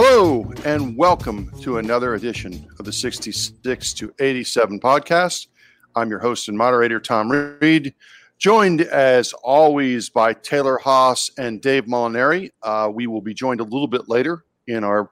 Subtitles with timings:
[0.00, 5.48] Hello, and welcome to another edition of the 66 to 87 podcast.
[5.96, 7.96] I'm your host and moderator, Tom Reed,
[8.38, 12.52] joined as always by Taylor Haas and Dave Molinari.
[12.62, 15.10] Uh, we will be joined a little bit later in our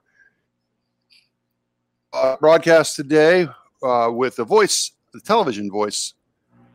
[2.13, 3.45] uh, broadcast today
[3.83, 6.13] uh, with the voice, the television voice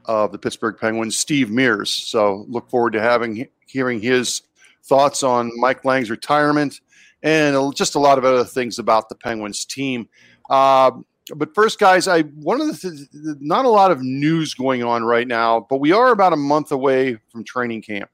[0.05, 1.89] of the Pittsburgh Penguins, Steve Mears.
[1.89, 4.43] So look forward to having hearing his
[4.85, 6.83] thoughts on Mike Lange's retirement
[7.23, 10.09] and just a lot of other things about the Penguins team.
[10.51, 10.91] Uh,
[11.37, 15.05] but first, guys, I one of the th- not a lot of news going on
[15.05, 18.11] right now, but we are about a month away from training camp,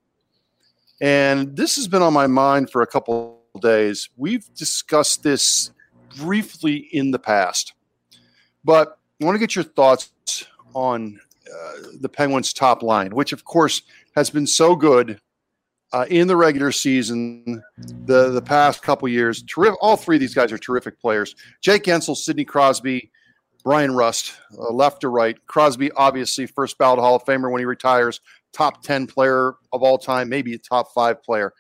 [1.00, 4.10] and this has been on my mind for a couple days.
[4.16, 5.70] We've discussed this
[6.16, 7.72] briefly in the past,
[8.64, 10.12] but I want to get your thoughts
[10.74, 13.82] on uh, the Penguins' top line, which, of course,
[14.14, 15.18] has been so good
[15.92, 17.62] uh, in the regular season
[18.04, 19.42] the the past couple years.
[19.42, 19.78] Terrific.
[19.82, 21.34] All three of these guys are terrific players.
[21.60, 23.10] Jake Guentzel, Sidney Crosby,
[23.64, 25.36] Bryan Rust, uh, left to right.
[25.46, 28.20] Crosby, obviously, first ballot Hall of Famer when he retires,
[28.52, 31.52] top ten player of all time, maybe a top five player.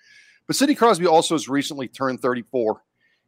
[0.46, 2.82] But Sidney Crosby also has recently turned 34.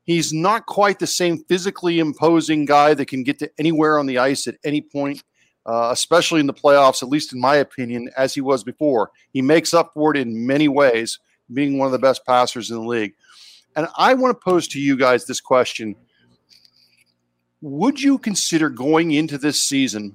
[0.05, 4.19] He's not quite the same physically imposing guy that can get to anywhere on the
[4.19, 5.23] ice at any point
[5.67, 9.11] uh, especially in the playoffs, at least in my opinion, as he was before.
[9.33, 11.19] He makes up for it in many ways,
[11.53, 13.15] being one of the best passers in the league.
[13.77, 15.97] And I want to pose to you guys this question
[17.61, 20.15] Would you consider going into this season,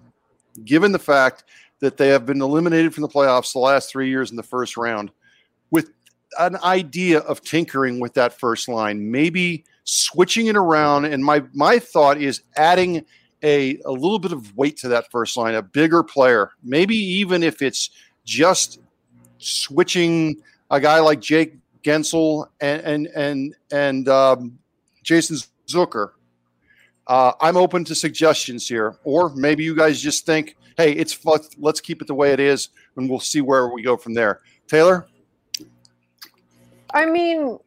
[0.64, 1.44] given the fact
[1.80, 4.78] that they have been eliminated from the playoffs the last three years in the first
[4.78, 5.12] round,
[5.72, 5.92] with
[6.40, 11.06] an idea of tinkering with that first line, maybe switching it around?
[11.06, 13.06] And my, my thought is adding
[13.46, 16.52] a, a little bit of weight to that first line, a bigger player.
[16.64, 17.92] Maybe even if it's
[18.26, 18.80] just
[19.38, 20.38] switching
[20.72, 24.60] a guy like Jake Guentzel and and and, and um,
[25.04, 26.12] Jason Zucker.
[27.08, 31.24] Uh, I'm open to suggestions here, or maybe you guys just think, "Hey, it's
[31.60, 34.42] let's keep it the way it is, and we'll see where we go from there."
[34.68, 35.06] Taylor,
[36.96, 37.60] I mean,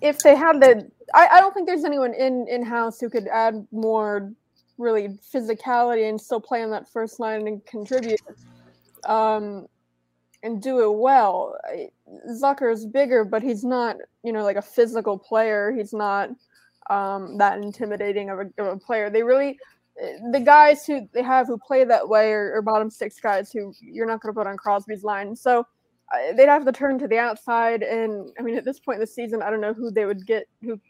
[0.00, 3.28] if they had the, I, I don't think there's anyone in in house who could
[3.28, 4.32] add more
[4.82, 8.20] really physicality and still play on that first line and contribute
[9.06, 9.66] um,
[10.42, 11.56] and do it well.
[12.30, 15.72] Zucker is bigger, but he's not, you know, like a physical player.
[15.72, 16.30] He's not
[16.90, 19.08] um, that intimidating of a, of a, player.
[19.08, 19.58] They really,
[20.32, 23.72] the guys who they have who play that way are, are bottom six guys who
[23.80, 25.36] you're not going to put on Crosby's line.
[25.36, 25.66] So
[26.12, 27.82] uh, they'd have to turn to the outside.
[27.82, 30.26] And I mean, at this point in the season, I don't know who they would
[30.26, 30.80] get who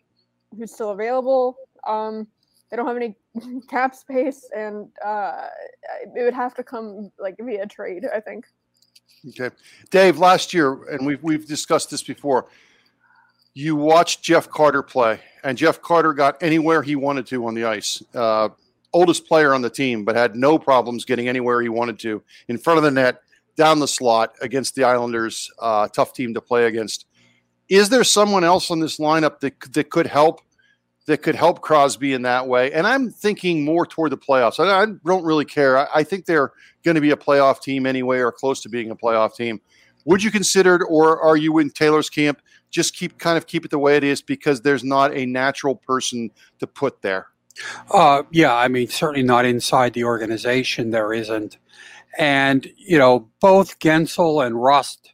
[0.57, 1.57] who's still available.
[1.87, 2.27] Um,
[2.73, 3.15] they don't have any
[3.69, 5.47] cap space, and uh,
[6.03, 8.07] it would have to come like via trade.
[8.13, 8.47] I think.
[9.29, 9.55] Okay,
[9.91, 10.19] Dave.
[10.19, 12.47] Last year, and we've we've discussed this before.
[13.53, 17.65] You watched Jeff Carter play, and Jeff Carter got anywhere he wanted to on the
[17.65, 18.03] ice.
[18.15, 18.49] Uh,
[18.95, 22.57] oldest player on the team, but had no problems getting anywhere he wanted to in
[22.57, 23.21] front of the net,
[23.55, 25.51] down the slot against the Islanders.
[25.59, 27.05] Uh, tough team to play against.
[27.69, 30.41] Is there someone else on this lineup that that could help?
[31.07, 32.71] That could help Crosby in that way.
[32.73, 34.65] And I'm thinking more toward the playoffs.
[34.65, 35.77] I, I don't really care.
[35.77, 36.53] I, I think they're
[36.85, 39.61] going to be a playoff team anyway, or close to being a playoff team.
[40.05, 42.41] Would you consider or are you in Taylor's camp?
[42.71, 45.77] Just keep kind of keep it the way it is because there's not a natural
[45.77, 47.29] person to put there.
[47.93, 50.91] Uh, yeah, I mean, certainly not inside the organization.
[50.91, 51.59] There isn't,
[52.19, 55.12] and you know, both Guentzel and Rust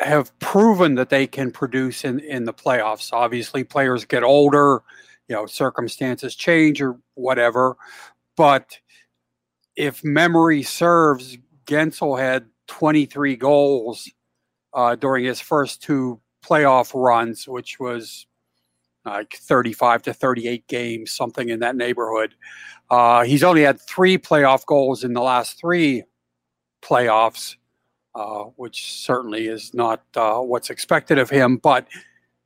[0.00, 3.12] have proven that they can produce in, in the playoffs.
[3.12, 4.82] Obviously, players get older,
[5.28, 7.76] you know, circumstances change or whatever.
[8.36, 8.78] But
[9.76, 11.36] if memory serves,
[11.66, 14.10] Guentzel had 23 goals
[14.72, 18.26] uh, during his first two playoff runs, which was
[19.04, 22.34] like 35 to 38 games, something in that neighborhood.
[22.90, 26.04] Uh, he's only had three playoff goals in the last three
[26.82, 27.56] playoffs
[28.18, 31.56] uh, which certainly is not uh, what's expected of him.
[31.56, 31.86] But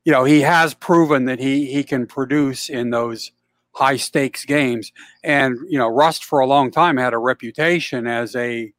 [0.05, 3.33] you know, he has proven that he he can produce in those
[3.75, 4.93] high stakes games.
[5.25, 8.73] And you know, Rust for a long time had a reputation as a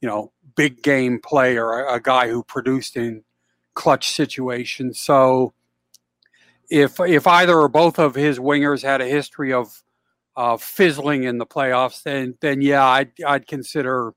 [0.00, 3.22] you know big game player, a, a guy who produced in
[3.74, 4.98] clutch situations.
[4.98, 5.54] So
[6.68, 9.84] if if either or both of his wingers had a history of
[10.36, 14.14] uh, fizzling in the playoffs, then then yeah, I'd I'd consider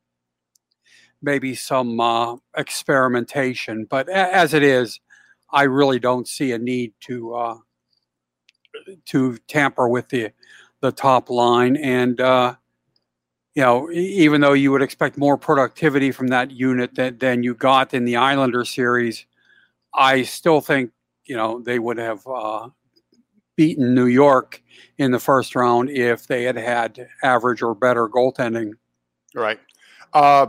[1.22, 3.86] maybe some uh, experimentation.
[3.90, 5.00] But as it is,
[5.52, 7.58] I really don't see a need to uh,
[9.06, 10.32] to tamper with the
[10.82, 11.78] the top line.
[11.78, 12.56] And uh,
[13.56, 17.56] you know, even though you would expect more productivity from that unit than, than you
[17.56, 19.26] got in the Islander series,
[19.94, 20.92] I still think
[21.26, 22.70] you know they would have uh,
[23.56, 24.62] beaten New York
[24.98, 28.74] in the first round if they had had average or better goaltending.
[29.34, 29.60] Right.
[30.14, 30.48] Uh,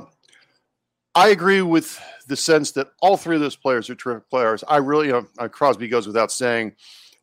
[1.14, 4.62] I agree with the sense that all three of those players are terrific players.
[4.68, 6.74] I really, uh, Crosby goes without saying.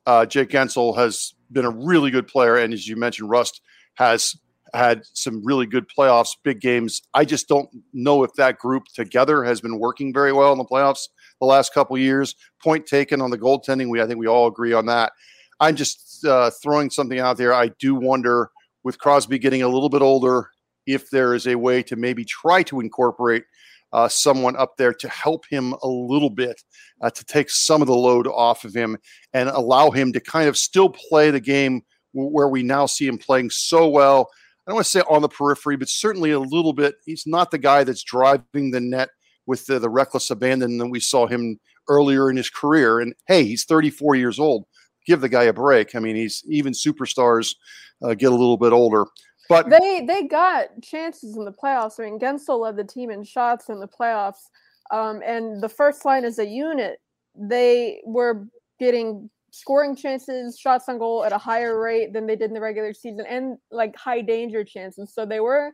[0.05, 3.61] Uh, Jake Guentzel has been a really good player, and as you mentioned, Rust
[3.95, 4.35] has
[4.73, 7.01] had some really good playoffs, big games.
[7.13, 10.65] I just don't know if that group together has been working very well in the
[10.65, 11.07] playoffs
[11.39, 12.35] the last couple years.
[12.61, 15.13] Point taken on the goaltending, we I think we all agree on that.
[15.59, 17.53] I'm just uh, throwing something out there.
[17.53, 18.51] I do wonder
[18.83, 20.49] with Crosby getting a little bit older
[20.85, 23.45] if there is a way to maybe try to incorporate
[23.95, 26.61] uh, someone up there to help him a little bit,
[26.99, 28.97] uh, to take some of the load off of him
[29.31, 31.81] and allow him to kind of still play the game
[32.11, 34.29] where we now see him playing so well.
[34.67, 36.95] I don't want to say on the periphery, but certainly a little bit.
[37.05, 39.07] He's not the guy that's driving the net
[39.45, 41.57] with the, the reckless abandon that we saw him
[41.87, 42.99] earlier in his career.
[42.99, 44.65] And hey, he's 34 years old.
[45.05, 45.95] Give the guy a break.
[45.95, 47.55] I mean, he's even superstars
[48.03, 49.05] uh, get a little bit older.
[49.49, 51.99] But They they got chances in the playoffs.
[51.99, 54.49] I mean, Guentzel led the team in shots in the playoffs,
[54.91, 56.99] um, and the first line as a unit,
[57.35, 58.47] they were
[58.79, 62.59] getting scoring chances, shots on goal at a higher rate than they did in the
[62.61, 65.13] regular season, and like high danger chances.
[65.13, 65.71] So they were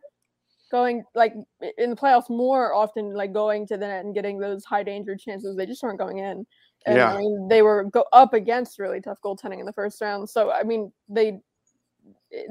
[0.72, 1.34] going like
[1.78, 5.16] in the playoffs more often, like going to the net and getting those high danger
[5.18, 5.56] chances.
[5.56, 6.46] They just weren't going in.
[6.86, 7.14] And Yeah.
[7.14, 10.30] I mean, they were go up against really tough goaltending in the first round.
[10.30, 11.40] So I mean, they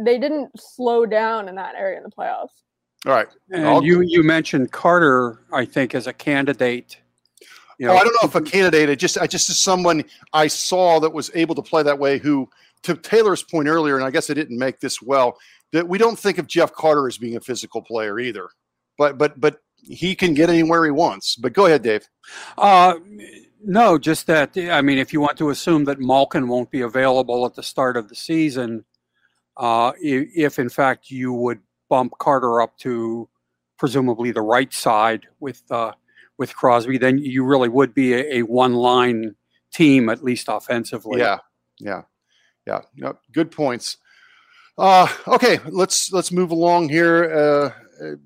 [0.04, 2.48] they didn't slow down in that area in the playoffs.
[3.06, 3.28] all right.
[3.50, 6.98] And I'll- you you mentioned Carter, I think, as a candidate.
[7.78, 8.90] You oh, I don't know if a candidate.
[8.90, 10.04] I just, I just as someone
[10.34, 12.18] I saw that was able to play that way.
[12.18, 12.46] Who,
[12.82, 15.38] to Taylor's point earlier, and I guess I didn't make this well.
[15.72, 18.48] That we don't think of Jeff Carter as being a physical player either,
[18.98, 21.36] but but but he can get anywhere he wants.
[21.36, 22.06] But go ahead, Dave.
[22.58, 22.96] Uh,
[23.64, 24.56] no, just that.
[24.58, 27.96] I mean, if you want to assume that Malkin won't be available at the start
[27.96, 28.84] of the season,
[29.60, 31.60] uh, if, if in fact you would
[31.90, 33.28] bump Carter up to
[33.78, 35.92] presumably the right side with uh,
[36.38, 39.36] with Crosby, then you really would be a, a one line
[39.72, 41.20] team at least offensively.
[41.20, 41.38] Yeah,
[41.78, 42.02] yeah,
[42.66, 43.12] yeah.
[43.32, 43.98] Good points.
[44.78, 47.24] Uh, okay, let's let's move along here.
[47.24, 47.70] Uh,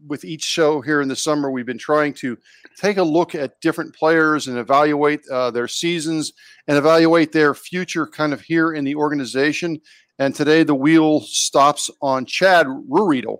[0.06, 2.38] with each show here in the summer, we've been trying to
[2.76, 6.32] take a look at different players and evaluate uh, their seasons
[6.68, 9.80] and evaluate their future, kind of here in the organization.
[10.18, 13.38] And today, the wheel stops on Chad Ruhwedel,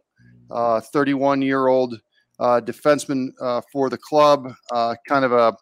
[0.93, 2.01] 31 year old
[2.39, 5.57] uh, defenseman uh, for the club, uh, kind of a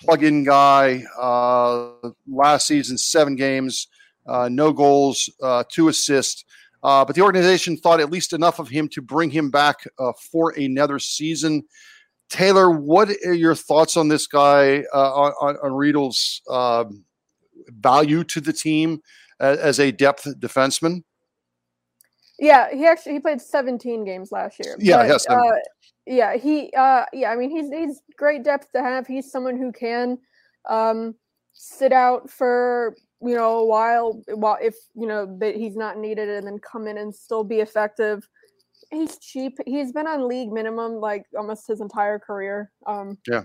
[0.00, 1.02] plug-in guy.
[1.20, 3.88] Uh, last season, seven games,
[4.26, 6.44] uh, no goals, uh, two assists.
[6.82, 9.78] But the organization thought at least enough of him to bring him back
[10.30, 11.64] for another season.
[12.28, 16.40] Taylor, what are your thoughts on this guy, on, on Ruhwedel's
[17.80, 19.00] value to the team
[19.40, 21.02] as, as a depth defenseman?
[22.38, 24.76] Yeah, he actually he played 17 games last year.
[24.78, 25.38] Yeah, but, yeah, 17.
[25.38, 25.54] uh,
[26.06, 29.06] yeah, he uh yeah, I mean he's he's great depth to have.
[29.06, 30.18] He's someone who can
[30.68, 31.14] um
[31.54, 36.28] sit out for you know a while while if you know that he's not needed
[36.28, 38.28] and then come in and still be effective.
[38.90, 39.58] He's cheap.
[39.66, 42.70] He's been on league minimum like almost his entire career.
[42.86, 43.44] Um Yeah.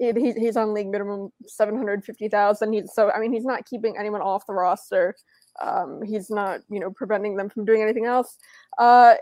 [0.00, 2.72] It- he's on league minimum 750,000.
[2.72, 5.14] He's so I mean he's not keeping anyone off the roster.
[5.60, 8.38] Um, he's not, you know, preventing them from doing anything else.
[8.78, 9.14] Uh,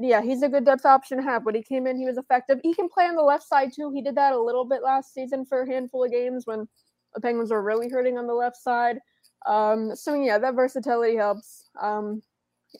[0.00, 1.44] yeah, he's a good depth option to have.
[1.44, 2.58] When he came in, he was effective.
[2.62, 3.92] He can play on the left side too.
[3.94, 6.66] He did that a little bit last season for a handful of games when
[7.14, 8.98] the Penguins were really hurting on the left side.
[9.46, 11.68] Um, so yeah, that versatility helps.
[11.80, 12.22] Um,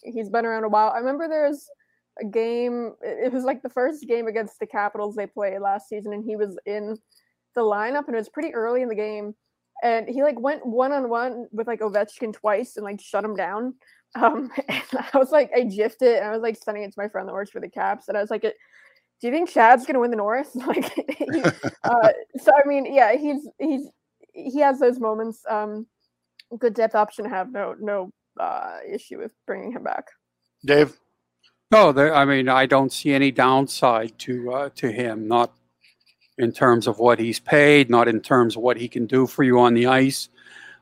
[0.03, 0.91] he's been around a while.
[0.91, 1.69] I remember there's
[2.21, 2.95] a game.
[3.03, 6.37] It was like the first game against the Capitals they played last season, and he
[6.37, 6.99] was in
[7.55, 9.35] the lineup, and it was pretty early in the game
[9.83, 13.35] and he like went one on one with like Ovechkin twice and like shut him
[13.35, 13.75] down.
[14.15, 16.99] Um, and I was like, I gifted it, and I was like sending it to
[17.01, 18.51] my friend that works for the Caps, and I was like, "Do
[19.23, 21.43] you think Chad's gonna win the Norris?" Like, he,
[21.85, 23.89] uh, so I mean, yeah, he's he's
[24.33, 25.43] he has those moments.
[25.49, 25.87] Um,
[26.59, 30.09] good depth option to have no no uh, issue with bringing him back.
[30.65, 30.99] Dave?
[31.71, 35.29] No, there, I mean, I don't see any downside to uh, to him.
[35.29, 35.53] Not
[36.41, 39.45] in terms of what he's paid, not in terms of what he can do for
[39.45, 40.29] you on the ice.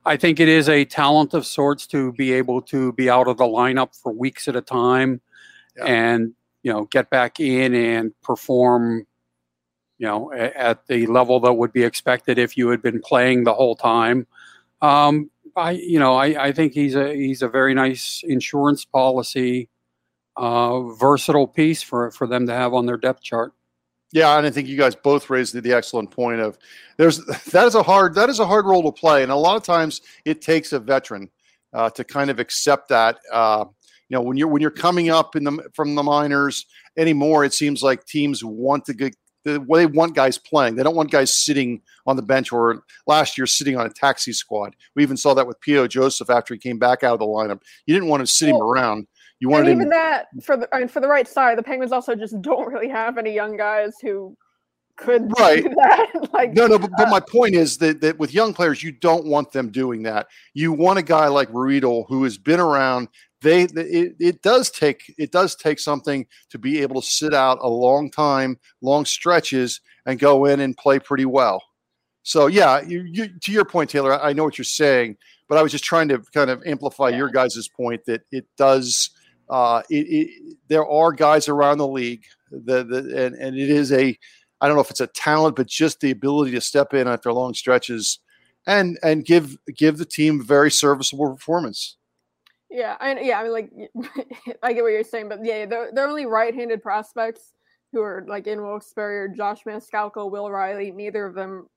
[0.06, 3.36] I think it is a talent of sorts to be able to be out of
[3.36, 5.20] the lineup for weeks at a time
[5.76, 5.84] Yeah.
[5.84, 9.06] and you know get back in and perform
[9.98, 13.54] you know at the level that would be expected if you had been playing the
[13.54, 14.26] whole time
[14.80, 19.68] um, I you know I, I think he's a he's a very nice insurance policy
[20.36, 23.52] uh, versatile piece for for them to have on their depth chart
[24.12, 26.58] Yeah, and I think you guys both raised the, the excellent point of
[26.96, 29.56] there's that is a hard that is a hard role to play, and a lot
[29.56, 31.30] of times it takes a veteran
[31.72, 33.18] uh, to kind of accept that.
[33.30, 33.66] Uh,
[34.08, 36.64] you know, when you're when you're coming up in the from the minors
[36.96, 40.74] anymore, it seems like teams want to get they want guys playing.
[40.74, 44.32] They don't want guys sitting on the bench or last year sitting on a taxi
[44.32, 44.74] squad.
[44.94, 45.86] We even saw that with P.O.
[45.86, 47.62] Joseph after he came back out of the lineup.
[47.86, 49.06] You didn't want to sit him around.
[49.40, 52.14] You And even that for the I mean, for the right side, the Penguins also
[52.14, 54.36] just don't really have any young guys who
[54.96, 55.62] could Right.
[55.62, 56.28] do that.
[56.32, 58.92] like No, no, but, but uh, my point is that, that with young players, you
[58.92, 60.26] don't want them doing that.
[60.54, 63.08] You want a guy like Ruhwedel who has been around.
[63.40, 67.58] They it, it does take it does take something to be able to sit out
[67.60, 71.62] a long time, long stretches, and go in and play pretty well.
[72.24, 74.20] So yeah, you, you to your point, Taylor.
[74.20, 75.16] I, I know what you're saying,
[75.48, 79.10] but I was just trying to kind of amplify your guys' point that it does.
[79.48, 83.92] Uh, it, it, there are guys around the league, the, the and, and it is
[83.92, 84.18] a
[84.60, 87.32] I don't know if it's a talent, but just the ability to step in after
[87.32, 88.18] long stretches
[88.66, 91.96] and and give give the team very serviceable performance.
[92.70, 93.70] Yeah, I yeah, I mean like
[94.62, 97.54] I get what you're saying, but yeah, they're they're only right-handed prospects
[97.92, 100.90] who are like in Wilkes-Barre Josh Maniscalco, Will Reilly.
[100.90, 101.68] Neither of them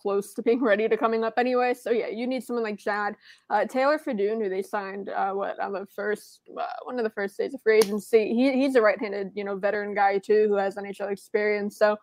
[0.00, 1.74] close to being ready to coming up anyway.
[1.74, 3.16] So yeah, you need someone like Chad
[3.48, 7.10] uh, Taylor Fedun, who they signed uh, what on the first uh, one of the
[7.10, 8.34] first days of free agency.
[8.34, 11.76] He he's a right-handed you know veteran guy too who has NHL experience.
[11.78, 11.96] So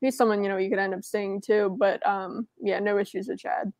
[0.00, 1.76] he's someone you know you could end up seeing too.
[1.78, 3.72] But um yeah, no issues with Chad.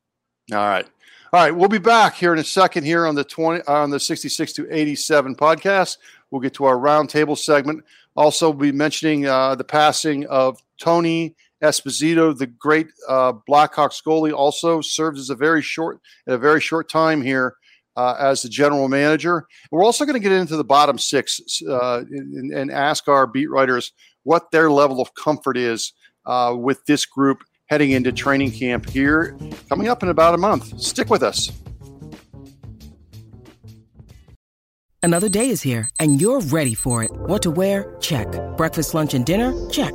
[0.51, 0.87] All right.
[1.31, 4.01] All right, we'll be back here in a second here on the 20 on the
[4.01, 5.99] 66 to 87 podcast.
[6.31, 7.85] We'll get to our roundtable segment.
[8.17, 14.33] Also, we'll be mentioning uh, the passing of Tony Esposito, the great uh, Blackhawks goalie,
[14.33, 17.55] also served as a very short at a very short time here
[17.97, 19.47] uh, as the general manager.
[19.71, 23.51] We're also going to get into the bottom six uh, and, and ask our beat
[23.51, 25.93] writers what their level of comfort is
[26.27, 29.37] uh, with this group heading into training camp here
[29.69, 30.81] coming up in about a month.
[30.81, 31.51] Stick with us.
[35.03, 37.11] Another day is here, and you're ready for it.
[37.13, 37.97] What to wear?
[38.01, 38.29] Check.
[38.57, 39.55] Breakfast, lunch, and dinner?
[39.71, 39.95] Check.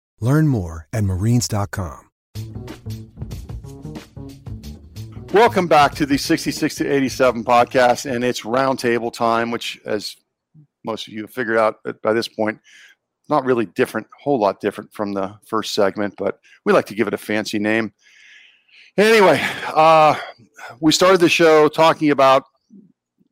[0.21, 2.09] Learn more at marines.com.
[5.33, 10.15] Welcome back to the 66 to 87 podcast, and it's roundtable time, which, as
[10.85, 12.59] most of you have figured out by this point,
[13.29, 17.07] not really different, whole lot different from the first segment, but we like to give
[17.07, 17.93] it a fancy name.
[18.97, 20.15] Anyway, uh,
[20.81, 22.43] we started the show talking about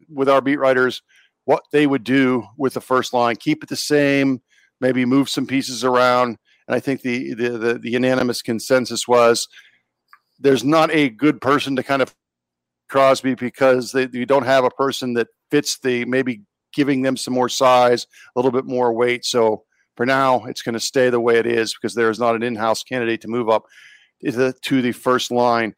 [0.10, 1.02] with our beat writers
[1.46, 4.42] what they would do with the first line, keep it the same,
[4.80, 6.38] maybe move some pieces around.
[6.70, 9.50] And I think the the the, the unanimous consensus was
[10.40, 12.16] there's not a good person to kind of
[12.88, 17.34] Crosby because they, you don't have a person that fits the maybe giving them some
[17.34, 19.26] more size, a little bit more weight.
[19.26, 19.64] So
[19.98, 22.44] for now, it's going to stay the way it is because there is not an
[22.44, 23.66] in-house candidate to move up
[24.24, 25.74] to the, to the first line.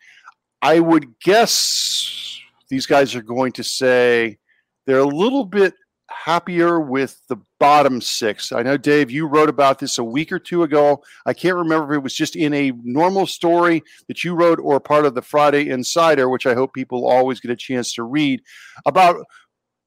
[0.62, 4.38] I would guess these guys are going to say
[4.86, 5.74] they're a little bit
[6.12, 8.52] happier with the bottom six.
[8.52, 11.04] I know, Dave, you wrote about this a week or two ago.
[11.26, 14.80] I can't remember if it was just in a normal story that you wrote or
[14.80, 18.42] part of the Friday Insider, which I hope people always get a chance to read
[18.86, 19.18] about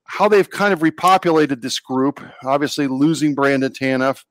[0.04, 2.21] how they've kind of repopulated this group.
[2.45, 4.23] Obviously, losing Brandon Tanev,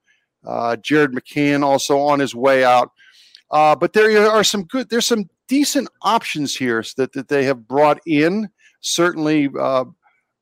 [0.45, 2.91] uh, Jared McCann also on his way out.
[3.51, 7.67] Uh, but there are some good, there's some decent options here that, that they have
[7.67, 8.49] brought in.
[8.81, 9.85] Certainly, uh,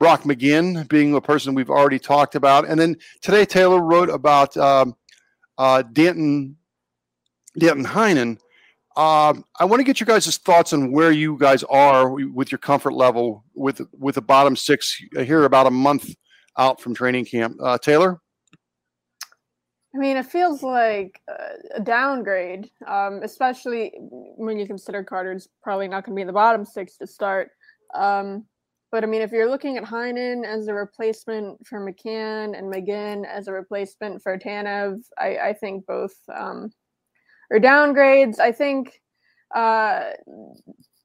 [0.01, 2.67] Brock McGinn being a person we've already talked about.
[2.67, 4.95] And then today, Taylor wrote about um,
[5.59, 6.57] uh, Danton,
[7.59, 8.39] Danton Heinen.
[8.97, 12.57] Uh, I want to get your guys' thoughts on where you guys are with your
[12.57, 16.15] comfort level with with the bottom six here about a month
[16.57, 17.57] out from training camp.
[17.61, 18.19] Uh, Taylor?
[19.93, 21.21] I mean, it feels like
[21.75, 26.33] a downgrade, um, especially when you consider Carter's probably not going to be in the
[26.33, 27.51] bottom six to start.
[27.93, 28.45] Um,
[28.91, 33.25] but I mean, if you're looking at Heinen as a replacement for McCann and McGinn
[33.25, 36.71] as a replacement for Tanev, I, I think both um,
[37.51, 38.39] are downgrades.
[38.39, 39.01] I think
[39.55, 40.09] uh,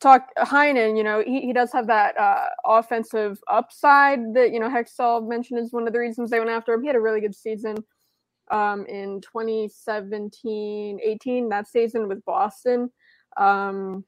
[0.01, 4.69] talk Heinen, you know, he, he does have that uh, offensive upside that, you know,
[4.69, 6.83] Hextall mentioned is one of the reasons they went after him.
[6.83, 7.77] He had a really good season
[8.51, 12.91] um, in 2017 18, that season with Boston.
[13.37, 14.05] Um,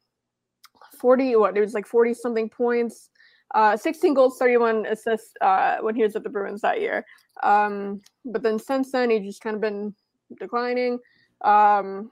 [0.98, 3.10] 40, what, it was like 40 something points.
[3.54, 7.04] Uh, 16 goals, 31 assists uh, when he was at the Bruins that year.
[7.42, 9.94] Um, but then since then, he's just kind of been
[10.38, 10.98] declining.
[11.42, 12.10] Um,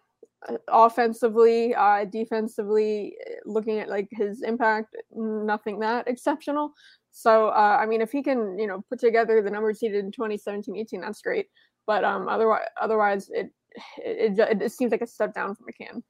[0.68, 6.72] offensively, uh, defensively, looking at like his impact, nothing that exceptional.
[7.10, 10.04] So, uh, I mean, if he can, you know, put together the numbers he did
[10.04, 11.46] in 2017, 18, that's great.
[11.86, 13.50] But um, otherwise, otherwise, it,
[13.98, 16.02] it it, it seems like a step down from McCann.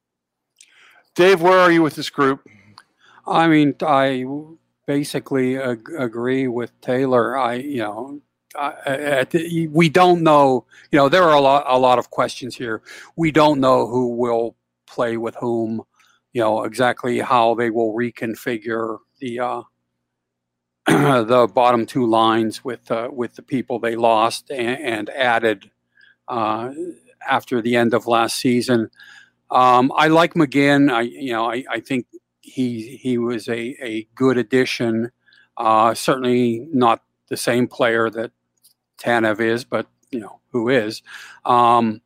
[1.15, 2.47] Dave, where are you with this group?
[3.27, 4.25] I mean, I
[4.87, 7.37] basically ag- agree with Taylor.
[7.37, 8.21] I, you know,
[8.55, 10.67] the, we don't know.
[10.91, 12.83] You know, there are a lot, a lot of questions here.
[13.17, 15.83] We don't know who will play with whom.
[16.33, 19.63] You know exactly how they will reconfigure the uh,
[20.87, 25.71] the bottom two lines with uh, with the people they lost and, and added
[26.29, 26.73] uh,
[27.27, 28.91] after the end of last season.
[29.51, 30.93] Um, I like McGinn.
[30.93, 32.07] I you know I, I think
[32.47, 35.11] he he was a, a good addition.
[35.57, 38.31] Uh, certainly not the same player that
[38.99, 41.03] Tanev is, but you know who is.
[41.45, 42.01] Um,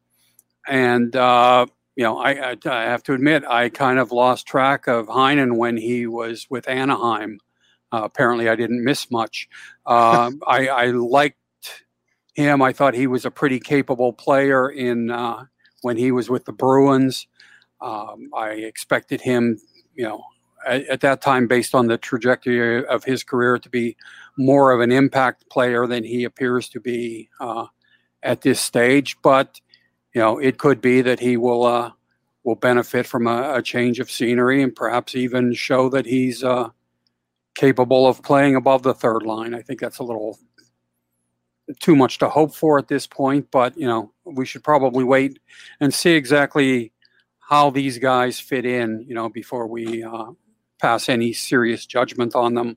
[0.66, 4.86] and uh, you know, I, I, I, have to admit, I kind of lost track
[4.86, 7.40] of Heinen when he was with Anaheim.
[7.92, 9.48] Uh, apparently, I didn't miss much.
[9.84, 11.36] Uh, I, I, liked
[12.34, 12.62] him.
[12.62, 15.44] I thought he was a pretty capable player in uh,
[15.82, 17.26] when he was with the Bruins.
[17.80, 19.60] Um, I expected him
[20.00, 20.24] you know,
[20.66, 23.98] at, at, that time, based on the trajectory of his career, to be
[24.38, 27.66] more of an impact player than he appears to be uh,
[28.22, 29.18] at this stage.
[29.20, 29.60] But
[30.14, 31.92] you know, it could be that he will uh,
[32.44, 36.70] will benefit from a, a, change of scenery and perhaps even show that he's uh,
[37.54, 39.52] capable of playing above the third line.
[39.52, 40.38] I think that's a little
[41.78, 45.38] too much to hope for at this point, but you know, we should probably wait
[45.78, 46.90] and see exactly
[47.50, 50.26] how these guys fit in, you know, before we uh,
[50.80, 52.76] pass any serious judgment on them.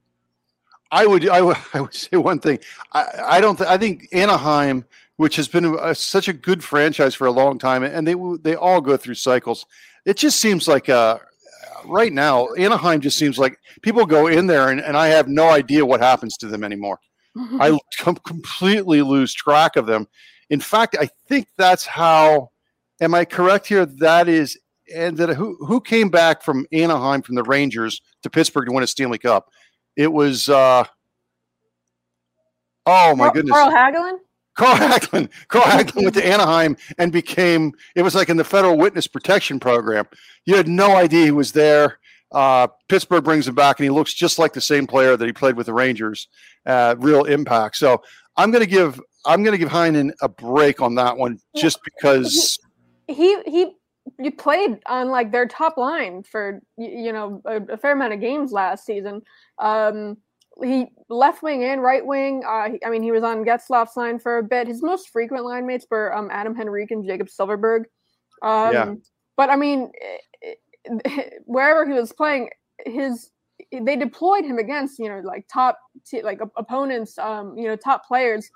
[0.91, 2.59] I would, I would, I would say one thing.
[2.91, 3.55] I, I don't.
[3.55, 4.85] Th- I think Anaheim,
[5.17, 8.55] which has been a, such a good franchise for a long time, and they they
[8.55, 9.65] all go through cycles.
[10.05, 11.19] It just seems like uh,
[11.85, 15.49] right now, Anaheim just seems like people go in there, and, and I have no
[15.49, 16.99] idea what happens to them anymore.
[17.59, 20.07] I com- completely lose track of them.
[20.51, 22.49] In fact, I think that's how.
[23.01, 23.87] Am I correct here?
[23.87, 24.57] That is
[24.93, 28.83] and that who who came back from Anaheim from the Rangers to Pittsburgh to win
[28.83, 29.49] a Stanley Cup?
[29.95, 30.85] It was uh
[32.85, 34.17] oh my Carl, goodness, Carl Hagelin.
[34.55, 35.29] Carl Hagelin.
[35.47, 39.59] Carl Hagelin went to Anaheim and became it was like in the Federal Witness Protection
[39.59, 40.05] Program.
[40.45, 41.99] You had no idea he was there.
[42.31, 45.31] Uh, Pittsburgh brings him back, and he looks just like the same player that he
[45.31, 46.27] played with the Rangers.
[46.65, 47.75] Uh, real impact.
[47.77, 48.01] So
[48.37, 51.79] I'm going to give I'm going to give Heinen a break on that one, just
[51.83, 52.59] because
[53.07, 53.73] he he
[54.19, 58.19] you played on like their top line for you know a, a fair amount of
[58.19, 59.21] games last season.
[59.59, 60.17] Um,
[60.61, 62.43] he left wing and right wing.
[62.47, 64.67] Uh, he, I mean, he was on Getzlaf's line for a bit.
[64.67, 67.85] His most frequent line mates were um, Adam Henrique and Jakob Silfverberg.
[68.43, 68.93] Um, yeah.
[69.35, 69.91] But I mean,
[71.45, 72.49] wherever he was playing,
[72.85, 73.31] his
[73.71, 78.05] they deployed him against you know like top t- like opponents, um, you know top
[78.05, 78.49] players.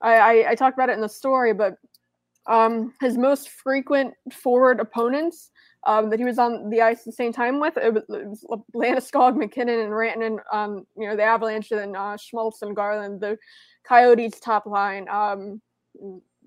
[0.00, 1.76] I, I, I talked about it in the story, but
[2.46, 5.50] um, his most frequent forward opponents
[5.86, 7.76] um, that he was on the ice at the same time with.
[7.76, 12.16] It was, it was Landeskog, MacKinnon, and Rantanen on you know the Avalanche, and uh,
[12.16, 13.38] Schmaltz and Garland, the
[13.86, 15.08] Coyotes top line.
[15.08, 15.60] Um,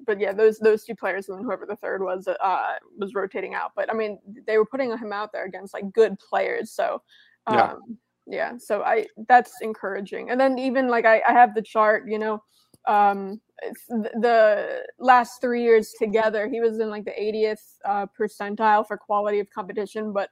[0.06, 3.72] but yeah, those those two players and whoever the third was uh, was rotating out.
[3.76, 6.72] But I mean, they were putting him out there against like good players.
[6.72, 7.02] So
[7.48, 7.74] um, yeah.
[8.26, 10.30] yeah, so I that's encouraging.
[10.30, 12.44] And then even like I, I have the chart, you know,
[12.88, 13.42] um,
[13.90, 19.40] the last three years together, he was in like the 80th uh, percentile for quality
[19.40, 20.30] of competition, but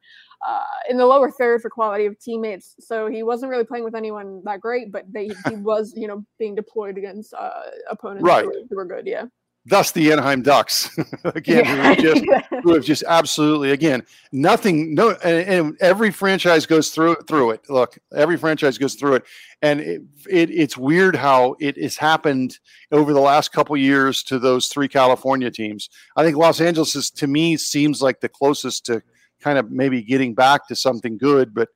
[0.47, 2.75] uh, in the lower third for quality of teammates.
[2.79, 6.23] So he wasn't really playing with anyone that great, but they, he was, you know,
[6.37, 8.43] being deployed against uh, opponents right.
[8.43, 9.07] who, were, who were good.
[9.07, 9.25] Yeah
[9.65, 11.95] thus the Anaheim Ducks again, yeah.
[11.95, 12.25] who, just,
[12.63, 14.93] who, have just absolutely again nothing.
[14.93, 17.69] No, and, and, every franchise goes through through it.
[17.69, 19.23] Look, every franchise goes through it,
[19.61, 22.59] and it, it it's weird how it has happened
[22.91, 25.89] over the last couple years to those three California teams.
[26.15, 29.01] I think Los Angeles is to me seems like the closest to
[29.41, 31.69] kind of maybe getting back to something good, but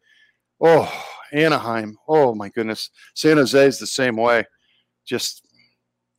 [0.62, 0.92] oh,
[1.32, 4.46] Anaheim, oh my goodness, San Jose is the same way,
[5.06, 5.46] just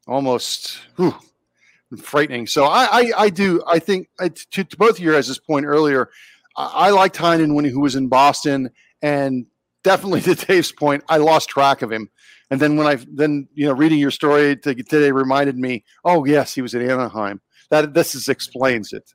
[0.06, 0.78] almost.
[0.96, 1.14] Whew,
[1.98, 2.46] frightening.
[2.46, 3.62] So I, I, I do.
[3.66, 6.10] I think I, to, to, both of your guys' point earlier,
[6.56, 8.70] I, I liked Heinen when he was in Boston,
[9.02, 9.46] and
[9.82, 12.08] definitely to Dave's point, I lost track of him.
[12.50, 16.54] And then when I then you know reading your story today reminded me, oh yes,
[16.54, 17.40] he was in Anaheim.
[17.70, 19.12] That this is explains it.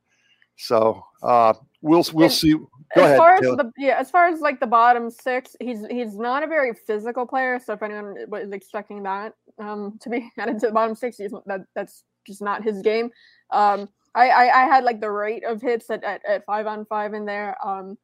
[0.57, 2.53] So uh, we'll we'll see.
[2.95, 5.85] Go as ahead, far as the yeah, as far as like the bottom six, he's
[5.89, 7.59] he's not a very physical player.
[7.59, 11.33] So if anyone was expecting that um, to be added to the bottom six, he's,
[11.45, 13.09] that that's just not his game.
[13.51, 16.85] Um, I, I, I had like the rate of hits at, at, at five on
[16.85, 17.55] five in there.
[17.65, 17.97] Um,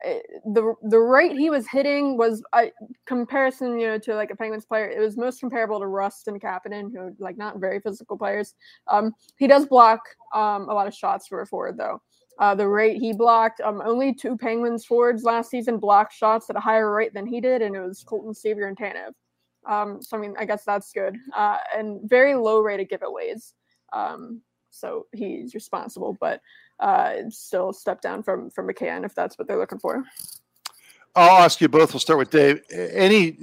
[0.00, 2.70] it, eh, the the rate he was hitting was a
[3.06, 4.88] comparison, you know, to like a Penguins player.
[4.88, 8.54] It was most comparable to Rust and Kapanen, who like not very physical players.
[8.86, 10.00] Um, he does block
[10.34, 12.00] um, a lot of shots for a forward, though.
[12.38, 16.56] Uh, the rate he blocked, um, only two Penguins forwards last season blocked shots at
[16.56, 19.12] a higher rate than he did, and it was Colton Sceviour and Tanev.
[19.68, 21.16] Um, so I mean, I guess that's good.
[21.36, 23.54] Uh, and very low rate of giveaways.
[23.92, 26.40] Um, so he's responsible, but
[26.80, 30.04] uh, still step down from from McCann if that's what they're looking for.
[31.16, 31.92] I'll ask you both.
[31.92, 32.62] We'll start with Dave.
[32.70, 33.36] Any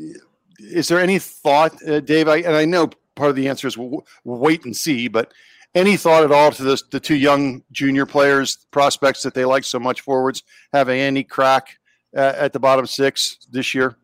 [0.59, 2.27] is there any thought, uh, Dave?
[2.27, 5.33] I, and I know part of the answer is we'll, we'll wait and see, but
[5.73, 9.65] any thought at all to this, the two young junior players prospects that they like
[9.65, 11.77] so much forwards having any crack
[12.15, 13.97] uh, at the bottom six this year?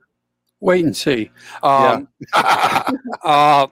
[0.59, 1.31] Wait and see.
[1.63, 2.91] Um, yeah.
[3.23, 3.67] uh,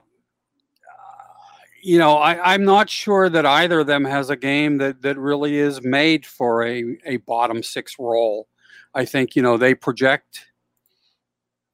[1.82, 5.18] you know, I, am not sure that either of them has a game that, that
[5.18, 8.48] really is made for a, a bottom six role.
[8.94, 10.46] I think, you know, they project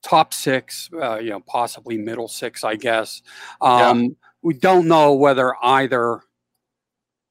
[0.03, 3.21] top six, uh, you know, possibly middle six, I guess.
[3.61, 4.09] Um, yeah.
[4.41, 6.21] We don't know whether either,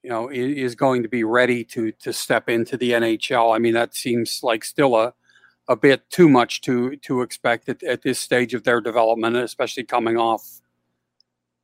[0.03, 3.55] you know, is going to be ready to to step into the NHL.
[3.55, 5.15] I mean, that seems like still a
[5.69, 9.85] a bit too much to to expect at, at this stage of their development, especially
[9.85, 10.61] coming off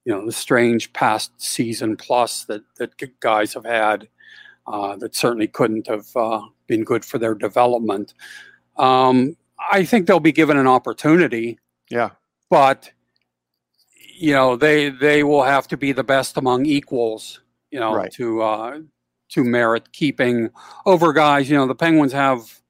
[0.04, 4.08] you know the strange past season plus that that guys have had
[4.66, 8.14] uh, that certainly couldn't have uh, been good for their development.
[8.76, 9.36] Um,
[9.70, 11.58] I think they'll be given an opportunity.
[11.90, 12.10] Yeah,
[12.48, 12.90] but
[14.16, 17.40] you know they they will have to be the best among equals.
[17.70, 18.12] You know right.
[18.12, 18.78] to uh,
[19.30, 20.50] to merit keeping
[20.86, 21.50] over guys.
[21.50, 22.60] You know the Penguins have.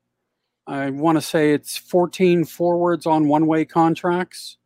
[0.67, 4.57] I want to say it's 14 forwards on one-way contracts.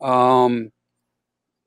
[0.00, 0.70] Um,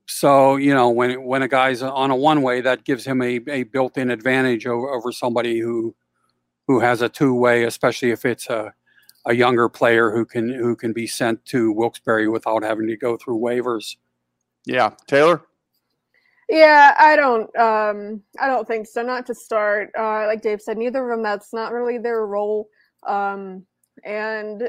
[0.08, 3.40] so you know when when a guy's on a one way, that gives him a,
[3.48, 5.96] a built-in advantage over, over somebody who
[6.68, 8.74] who has a two way, especially if it's a
[9.26, 13.18] a younger player who can who can be sent to Wilkes-Barre without having to go
[13.18, 13.98] through waivers.
[14.66, 15.42] Yeah, Taylor.
[16.50, 17.54] Yeah, I don't.
[17.58, 19.02] Um, I don't think so.
[19.02, 19.92] Not to start.
[19.98, 21.24] Uh, like Dave said, neither of them.
[21.24, 22.70] That's not really their role.
[23.06, 23.66] Um,
[24.06, 24.68] and uh,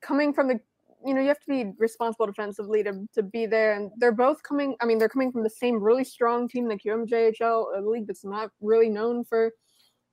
[0.00, 0.58] coming from the
[1.04, 4.42] you know you have to be responsible defensively to, to be there and they're both
[4.42, 8.06] coming i mean they're coming from the same really strong team the qmjhl a league
[8.06, 9.50] that's not really known for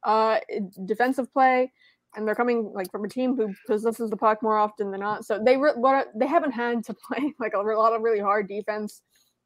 [0.03, 0.37] uh
[0.85, 1.71] defensive play
[2.15, 5.25] and they're coming like from a team who possesses the puck more often than not
[5.25, 8.47] so they re- what they haven't had to play like a lot of really hard
[8.47, 9.01] defense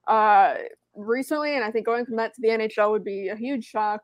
[0.07, 0.55] uh
[0.95, 4.01] recently and i think going from that to the nhl would be a huge shock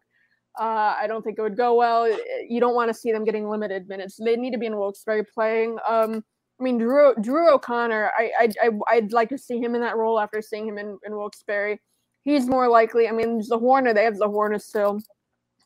[0.59, 2.09] uh, I don't think it would go well.
[2.47, 4.17] You don't want to see them getting limited minutes.
[4.17, 5.77] They need to be in Wilkes-Barre playing.
[5.87, 6.23] Um,
[6.59, 8.11] I mean, Drew Drew O'Connor.
[8.17, 10.97] I I I would like to see him in that role after seeing him in
[11.05, 11.79] in Wilkes-Barre.
[12.23, 13.07] He's more likely.
[13.07, 13.95] I mean, Zohorna.
[13.95, 14.99] They have Zohorna still.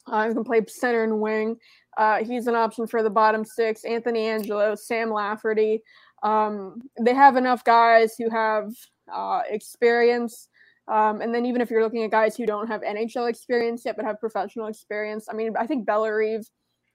[0.05, 1.57] Uh, he can play center and wing.
[1.97, 3.85] Uh, he's an option for the bottom six.
[3.85, 5.81] Anthony Angelo, Sam Lafferty.
[6.21, 8.71] Um, they have enough guys who have
[9.13, 10.49] uh, experience.
[10.87, 13.95] Um, and then even if you're looking at guys who don't have NHL experience yet
[13.95, 16.45] but have professional experience, I mean, I think Bellerive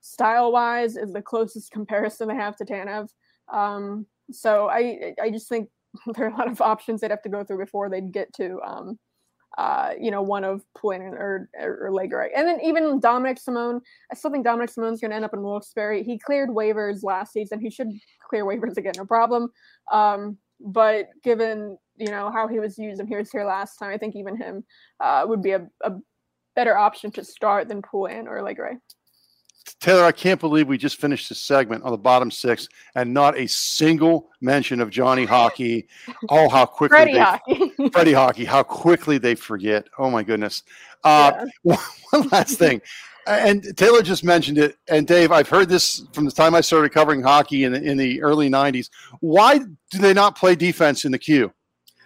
[0.00, 3.08] style wise is the closest comparison they have to Tanev.
[3.52, 5.68] Um, so I I just think
[6.14, 8.60] there are a lot of options they'd have to go through before they'd get to
[8.64, 8.98] um,
[9.58, 12.28] uh, you know, one of Poulin or, or, or Legare.
[12.34, 13.80] And then even Dominik Simon,
[14.10, 16.04] I still think Dominik Simon's going to end up in Wilkes-Barre.
[16.04, 17.60] He cleared waivers last season.
[17.60, 17.88] He should
[18.30, 19.50] clear waivers again, no problem.
[19.90, 23.90] Um, but given, you know, how he was used and he was here last time,
[23.90, 24.64] I think even him
[25.00, 25.92] uh, would be a, a
[26.54, 28.78] better option to start than Poulin or Legare.
[29.80, 33.36] Taylor, I can't believe we just finished this segment on the bottom six and not
[33.36, 35.88] a single mention of Johnny Hockey.
[36.30, 37.72] Oh, how quickly Freddie they, Hockey.
[37.92, 39.86] Freddie Hockey, how quickly they forget.
[39.98, 40.62] Oh my goodness.
[41.04, 42.82] Uh, One last thing,
[43.26, 46.90] and Taylor just mentioned it, and Dave, I've heard this from the time I started
[46.90, 48.88] covering hockey in the, in the early '90s.
[49.20, 51.52] Why do they not play defense in the queue?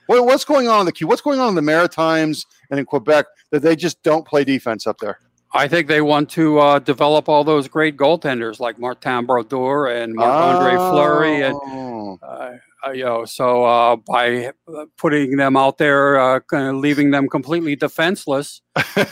[0.06, 1.06] What, what's going on in the queue?
[1.06, 4.86] What's going on in the Maritimes and in Quebec that they just don't play defense
[4.86, 5.18] up there?
[5.54, 10.14] I think they want to uh, develop all those great goaltenders like Martin Brodeur and
[10.14, 12.18] Marc Andre Fleury, and Oh.
[12.22, 14.52] uh, you know, so uh, by
[14.96, 18.62] putting them out there, uh, kind of leaving them completely defenseless,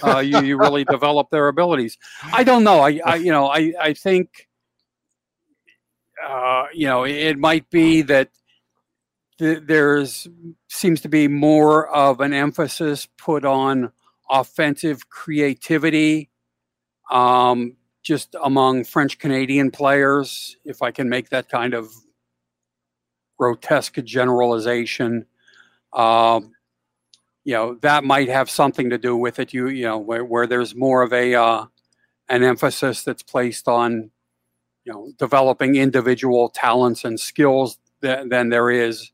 [0.03, 1.99] uh, you, you really develop their abilities.
[2.33, 2.81] I don't know.
[2.81, 4.49] I, I you know, I, I think,
[6.27, 8.31] uh, you know, it might be that
[9.39, 10.27] th- there's
[10.69, 13.93] seems to be more of an emphasis put on
[14.31, 16.31] offensive creativity,
[17.11, 21.93] um, just among French Canadian players, if I can make that kind of
[23.39, 25.27] grotesque generalization.
[25.93, 26.53] Um,
[27.45, 29.53] you know that might have something to do with it.
[29.53, 31.65] You you know where, where there's more of a uh,
[32.29, 34.11] an emphasis that's placed on
[34.85, 39.11] you know developing individual talents and skills th- than there is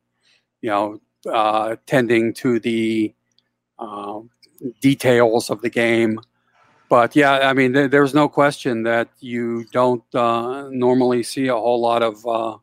[0.61, 1.01] you know
[1.33, 3.15] uh, tending to the
[3.79, 4.21] uh,
[4.81, 6.21] details of the game.
[6.89, 11.55] But yeah, I mean, there, there's no question that you don't uh, normally see a
[11.55, 12.59] whole lot of uh,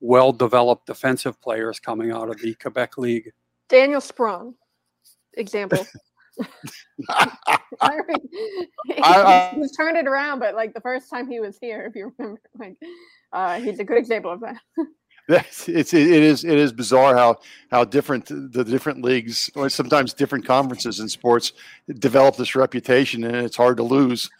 [0.00, 3.32] well-developed defensive players coming out of the Quebec League.
[3.68, 4.54] Daniel Sprong,
[5.34, 5.86] example.
[7.10, 8.28] I mean,
[8.86, 11.94] he- I- he's turned it around, but like the first time he was here, if
[11.96, 12.76] you remember, like
[13.32, 14.56] uh, he's a good example of that.
[15.28, 17.36] It's it is it is bizarre how
[17.70, 21.52] how different the different leagues or sometimes different conferences in sports
[21.98, 24.30] develop this reputation and it's hard to lose.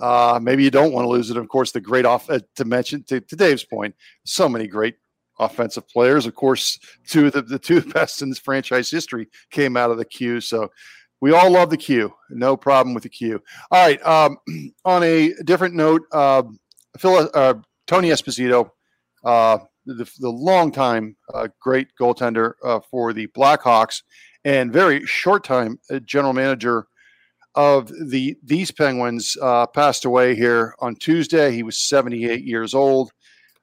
[0.00, 1.36] Uh, maybe you don't want to lose it.
[1.36, 4.96] Of course, the great off uh, to mention to, to Dave's point, so many great
[5.38, 6.26] offensive players.
[6.26, 9.98] Of course, two of the, the two best in this franchise history came out of
[9.98, 10.40] the queue.
[10.40, 10.70] So
[11.20, 12.12] we all love the queue.
[12.30, 13.40] No problem with the queue.
[13.70, 14.04] All right.
[14.04, 14.38] Um,
[14.84, 16.42] on a different note, uh,
[16.98, 17.54] Phil, uh,
[17.86, 18.70] Tony Esposito,
[19.24, 24.02] uh, the, the longtime uh, great goaltender uh, for the Blackhawks
[24.44, 26.86] and very short time uh, general manager
[27.54, 31.52] of the these Penguins, uh, passed away here on Tuesday.
[31.52, 33.12] He was 78 years old.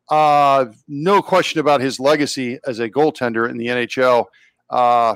[0.10, 4.26] Uh, no question about his legacy as a goaltender in the NHL.
[4.70, 5.16] Uh,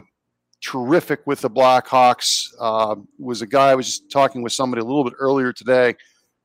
[0.64, 2.48] terrific with the Blackhawks.
[2.60, 5.96] Uh, was a guy I was just talking with somebody a little bit earlier today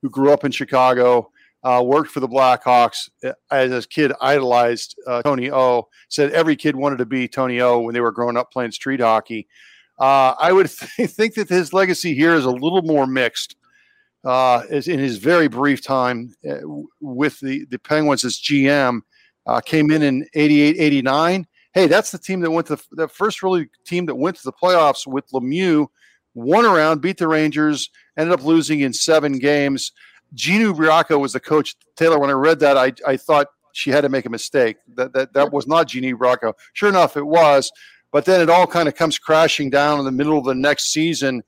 [0.03, 1.31] who grew up in Chicago,
[1.63, 3.09] uh, worked for the Blackhawks.
[3.25, 5.89] Uh, As a kid, idolized uh, Tony O.
[6.09, 9.01] Said every kid wanted to be Tony O when they were growing up playing street
[9.01, 9.49] hockey.
[9.99, 13.57] Uh, I would th- think that his legacy here is a little more mixed.
[14.25, 16.57] Uh, is in his very brief time uh,
[17.01, 19.01] with the, the Penguins as GM,
[19.65, 21.47] came in in 88, 89.
[21.73, 24.43] Hey, that's the team that went to the, the first really team that went to
[24.45, 25.87] the playoffs with Lemieux,
[26.35, 29.93] won around, beat the Rangers, ended up losing in seven games.
[30.35, 31.75] Gene Ubriaco was the coach.
[31.97, 34.77] Taylor, when I read that, I, I thought she had to make a mistake.
[34.97, 36.53] That that, that was not Gene Ubriaco.
[36.73, 37.71] Sure enough, it was.
[38.11, 40.93] But then it all kind of comes crashing down in the middle of the next
[40.93, 41.43] season.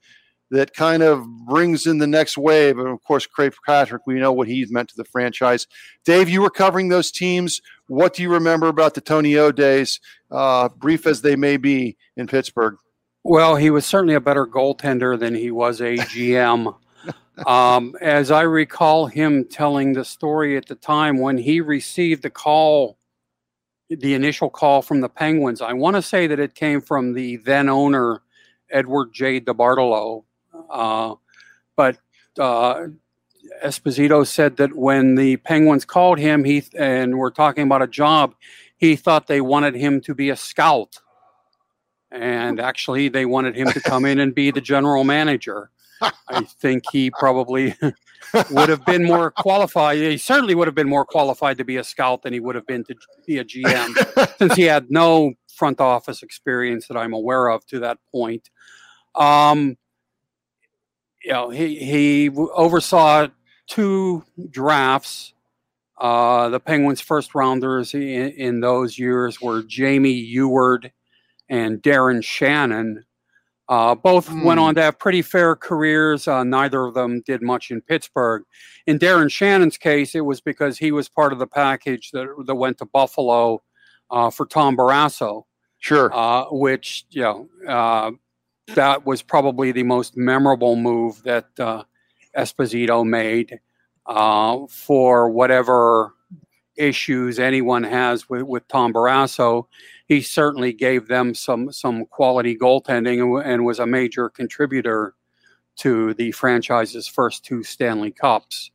[0.51, 2.79] That kind of brings in the next wave.
[2.79, 5.69] And of course, Craig Patrick, we know what he's meant to the franchise.
[6.05, 7.61] Dave, you were covering those teams.
[7.87, 11.97] What do you remember about the Tony O days, uh, brief as they may be
[12.17, 12.77] in Pittsburgh?
[13.23, 16.75] Well, he was certainly a better goaltender than he was a GM.
[17.47, 22.31] Um, as I recall him telling the story at the time when he received the
[22.31, 22.99] call,
[23.89, 27.37] the initial call from the Penguins, I want to say that it came from the
[27.37, 28.23] then owner,
[28.71, 29.41] Edward J.
[29.41, 30.25] DeBartolo.
[30.69, 31.15] Uh,
[31.77, 31.99] but
[32.39, 32.87] uh,
[33.65, 38.35] Esposito said that when the Penguins called him, he and were talking about a job,
[38.77, 41.01] he thought they wanted him to be a scout
[42.11, 45.71] and actually they wanted him to come in and be the general manager.
[46.01, 47.75] I think he probably
[48.51, 49.99] would have been more qualified.
[49.99, 52.67] He certainly would have been more qualified to be a scout than he would have
[52.67, 52.95] been to
[53.27, 57.81] be a GM, since he had no front office experience that I'm aware of to
[57.81, 58.51] that point.
[59.15, 59.77] Um,
[61.23, 63.29] you know, he he oversaw
[63.67, 65.35] two drafts.
[65.99, 70.93] Uh, the Penguins' first rounders in, in, those years were Jamie Heward
[71.51, 73.05] and Darrin Shannon.
[73.71, 74.43] Uh, both mm.
[74.43, 76.27] went on to have pretty fair careers.
[76.27, 78.43] Uh, neither of them did much in Pittsburgh.
[78.89, 82.55] In Darrin Shannon's case, it was because he was part of the package that, that
[82.57, 83.63] went to Buffalo
[84.11, 85.45] uh, for Tom Barrasso.
[85.79, 86.13] Sure.
[86.13, 88.11] Uh, which, you know, uh,
[88.75, 91.85] that was probably the most memorable move that uh,
[92.37, 93.61] Esposito made
[94.69, 96.13] for whatever
[96.77, 99.67] issues anyone has with, with Tom Barrasso
[100.11, 105.15] he certainly gave them some some quality goaltending and, and was a major contributor
[105.77, 108.73] to the franchise's first two Stanley Cups.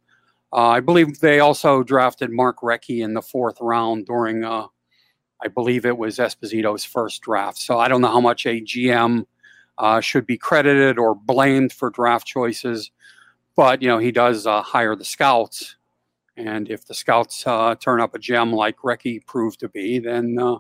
[0.53, 4.67] Uh, I believe they also drafted Mark Recchi in the fourth round during, uh,
[5.43, 7.57] I believe it was Esposito's first draft.
[7.57, 9.25] So I don't know how much a GM
[9.77, 12.91] uh, should be credited or blamed for draft choices,
[13.57, 15.75] but you know he does uh, hire the scouts,
[16.37, 20.37] and if the scouts uh, turn up a gem like Recchi proved to be, then
[20.39, 20.59] uh,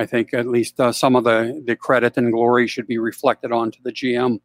[0.00, 3.52] I think at least uh, some of the, the credit and glory should be reflected
[3.52, 4.40] onto the GM.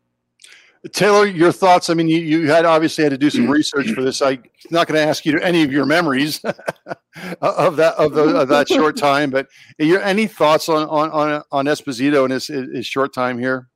[0.91, 1.89] Taylor, your thoughts?
[1.89, 4.21] I mean, you, you had obviously had to do some research for this.
[4.21, 6.43] I'm not going to ask you any of your memories
[7.41, 9.47] of that of, the, of, that short time, but
[9.79, 13.69] your, any thoughts on on on, on Esposito and his, his short time here?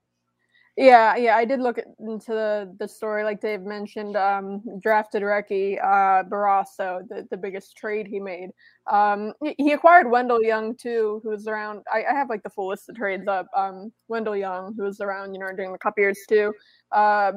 [0.79, 4.15] Yeah, yeah, I did look into the, the story, like Dave mentioned.
[4.15, 8.51] Um, drafted Recchi uh, Barrasso, the, the biggest trade he made.
[8.89, 11.81] Um, he acquired Wendell Young too, who was around.
[11.93, 13.47] I, I have like the full list of trades up.
[13.53, 16.53] Um, Wendell Young, who was around, you know, during the Cup years too.
[16.93, 17.33] Uh,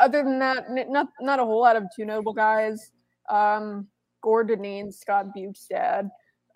[0.00, 2.90] other than that, not not a whole lot of two notable guys.
[3.28, 3.86] Um,
[4.22, 6.08] Gordon Scott Bjugstad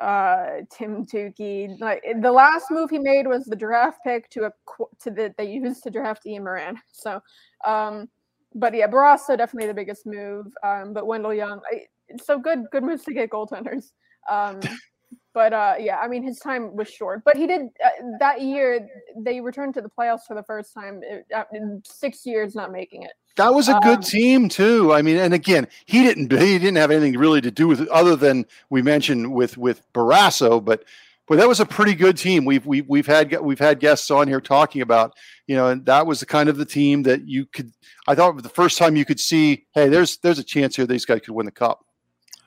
[0.02, 1.80] uh, Tim Tookey.
[1.80, 4.52] Like the last move he made was the draft pick to a
[5.00, 6.76] to the they used to draft Ian Moran.
[6.92, 7.20] So,
[7.64, 8.08] um,
[8.54, 10.46] but yeah, Barrasso definitely the biggest move.
[10.62, 11.86] Um, but Wendell Young, I,
[12.22, 13.92] so good good moves to get goaltenders.
[14.30, 14.60] Um,
[15.34, 17.22] but uh, yeah, I mean his time was short.
[17.24, 18.88] But he did uh, that year.
[19.16, 21.00] They returned to the playoffs for the first time
[21.34, 23.12] uh, in six years, not making it.
[23.36, 24.92] That was a good um, team too.
[24.92, 27.88] I mean, and again, he didn't he didn't have anything really to do with it
[27.88, 30.84] other than we mentioned with with Barrasso, but
[31.28, 32.44] but that was a pretty good team.
[32.44, 35.14] We've we've we've had we've had guests on here talking about
[35.46, 37.72] you know, and that was the kind of the team that you could.
[38.06, 41.04] I thought the first time you could see, hey, there's there's a chance here these
[41.04, 41.84] guys could win the cup.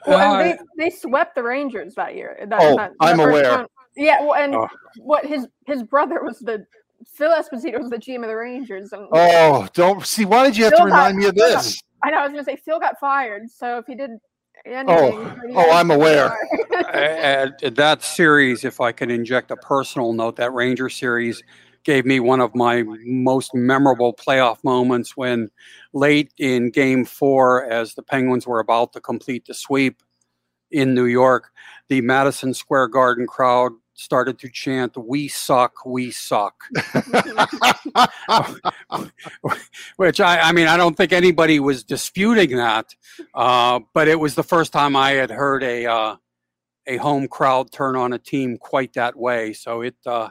[0.08, 2.38] Well, and uh, they, they swept the Rangers that year.
[2.48, 3.44] That, oh, that, I'm aware.
[3.44, 3.68] Time.
[3.96, 4.68] Yeah, well, and oh.
[4.98, 6.66] what his his brother was the
[7.06, 8.92] Phil Esposito was the GM of the Rangers.
[8.92, 10.26] And oh, don't see.
[10.26, 11.82] Why did you have Phil to remind got, me of this?
[12.04, 12.18] I know.
[12.18, 13.50] I was going to say Phil got fired.
[13.50, 14.12] So if he did
[14.66, 16.38] anything, oh, oh, I'm aware.
[16.94, 21.42] and that series, if I can inject a personal note, that Ranger series
[21.86, 25.50] gave me one of my most memorable playoff moments when
[25.94, 30.02] late in game four, as the Penguins were about to complete the sweep
[30.72, 31.52] in New York,
[31.88, 36.56] the Madison Square Garden crowd started to chant "We suck, we suck,"
[39.96, 42.94] which I, I mean, I don't think anybody was disputing that,
[43.34, 46.16] uh, but it was the first time I had heard a uh,
[46.88, 49.54] a home crowd turn on a team quite that way.
[49.54, 50.30] So it uh,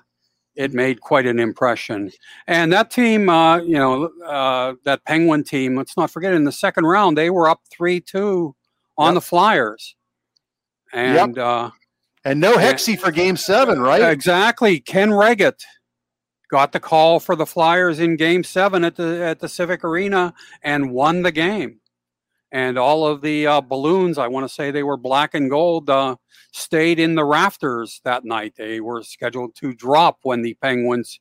[0.57, 2.11] it made quite an impression.
[2.47, 5.77] And that team, uh, you know, uh, that Penguin team.
[5.77, 8.55] Let's not forget, in the second round, they were up three two
[8.97, 9.23] on yep.
[9.23, 9.97] the Flyers,
[10.93, 11.37] and.
[11.37, 11.71] Yep uh,
[12.25, 14.03] and no Hexy for game seven, right?
[14.03, 14.81] Exactly.
[14.81, 15.63] Ken Wregget
[16.49, 20.33] got the call for the Flyers in game seven at the at the Civic Arena
[20.63, 21.81] and won the game.
[22.55, 25.91] And all of the uh, balloons, I want to say they were black and gold,
[25.91, 26.15] uh,
[26.53, 28.55] stayed in the rafters that night.
[28.57, 31.19] They were scheduled to drop when the Penguins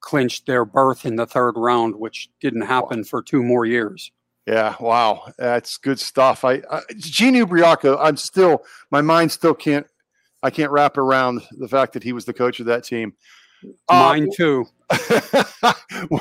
[0.00, 4.12] clinched their berth in the third round, which didn't happen for two more years.
[4.46, 6.44] Yeah, wow, that's good stuff.
[6.44, 9.86] I, I Gene Ubriaco, I'm still, my mind still can't
[10.42, 13.14] I can't wrap around the fact that he was the coach of that team.
[13.90, 14.66] Mine uh, too.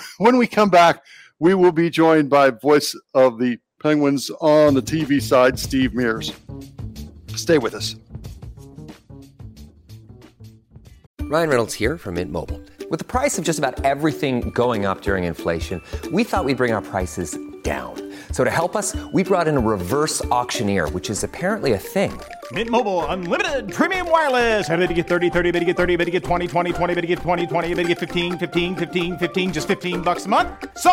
[0.17, 1.03] when we come back,
[1.39, 6.33] we will be joined by voice of the Penguins on the TV side, Steve Mears.
[7.37, 7.95] Stay with us.
[11.21, 12.61] Ryan Reynolds here from Mint Mobile.
[12.89, 15.81] With the price of just about everything going up during inflation,
[16.11, 18.06] we thought we'd bring our prices down.
[18.37, 22.13] So to help us, we brought in a reverse auctioneer, which is apparently a thing.
[22.51, 24.69] Mint Mobile unlimited premium wireless.
[24.69, 26.93] Ready to get 30, 30, bit to get 30, bit to get 20, 20, 20,
[26.93, 30.27] bit to get 20, 20, bit to get 15, 15, 15, 15 just 15 bucks
[30.27, 30.49] a month.
[30.77, 30.91] So,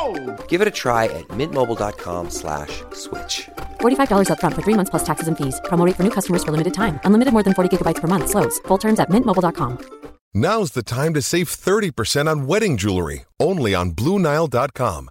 [0.48, 2.80] Give it a try at mintmobile.com/switch.
[2.94, 3.34] slash
[3.82, 5.60] $45 up front for 3 months plus taxes and fees.
[5.66, 6.98] Promo rate for new customers for limited time.
[7.04, 8.58] Unlimited more than 40 gigabytes per month slows.
[8.68, 9.72] Full terms at mintmobile.com.
[10.32, 15.10] Now's the time to save 30% on wedding jewelry, only on bluenile.com.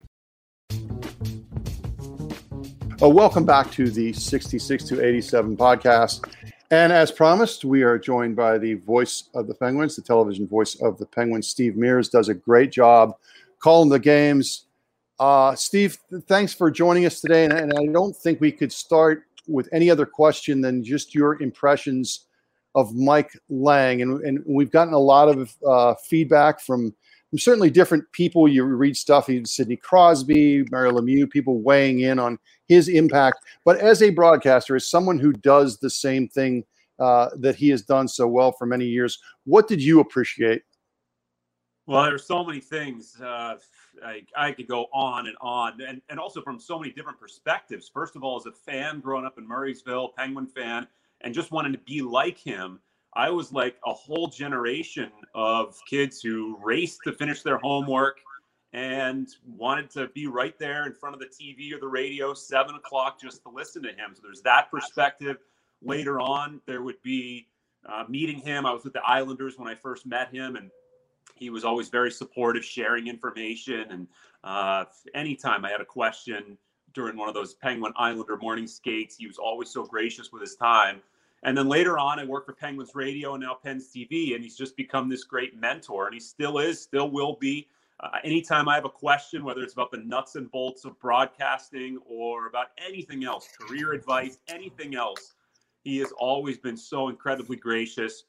[3.01, 6.31] Uh, welcome back to the 66 to 87 podcast.
[6.69, 10.75] And as promised, we are joined by the voice of the Penguins, the television voice
[10.75, 13.15] of the Penguins, Steve Mears, does a great job
[13.57, 14.65] calling the games.
[15.19, 15.97] Uh, Steve,
[16.27, 17.45] thanks for joining us today.
[17.45, 21.41] And, and I don't think we could start with any other question than just your
[21.41, 22.27] impressions
[22.75, 24.03] of Mike Lange.
[24.03, 26.93] And, and we've gotten a lot of uh, feedback from,
[27.37, 28.47] certainly different people.
[28.47, 33.45] You read stuff, even Sidney Crosby, Mario Lemieux, people weighing in on his impact.
[33.63, 36.65] But as a broadcaster, as someone who does the same thing
[36.99, 40.63] uh, that he has done so well for many years, what did you appreciate?
[41.87, 43.19] Well, there's so many things.
[43.19, 43.55] Uh,
[44.05, 47.89] I, I could go on and on, and, and also from so many different perspectives.
[47.93, 50.87] First of all, as a fan growing up in Murrysville, Penguin fan,
[51.21, 52.79] and just wanting to be like him.
[53.13, 58.19] I was like a whole generation of kids who raced to finish their homework
[58.73, 62.75] and wanted to be right there in front of the TV or the radio, seven
[62.75, 64.13] o'clock, just to listen to him.
[64.15, 65.37] So there's that perspective.
[65.81, 67.47] Later on, there would be
[67.85, 68.65] uh, meeting him.
[68.65, 70.71] I was with the Islanders when I first met him, and
[71.35, 73.85] he was always very supportive, sharing information.
[73.89, 74.07] And
[74.43, 76.57] uh, anytime I had a question
[76.93, 80.55] during one of those Penguin Islander morning skates, he was always so gracious with his
[80.55, 81.01] time.
[81.43, 84.55] And then later on, I worked for Penguins Radio and now Pens TV, and he's
[84.55, 86.05] just become this great mentor.
[86.05, 87.67] And he still is, still will be.
[87.99, 91.99] Uh, anytime I have a question, whether it's about the nuts and bolts of broadcasting
[92.05, 95.33] or about anything else, career advice, anything else,
[95.83, 98.23] he has always been so incredibly gracious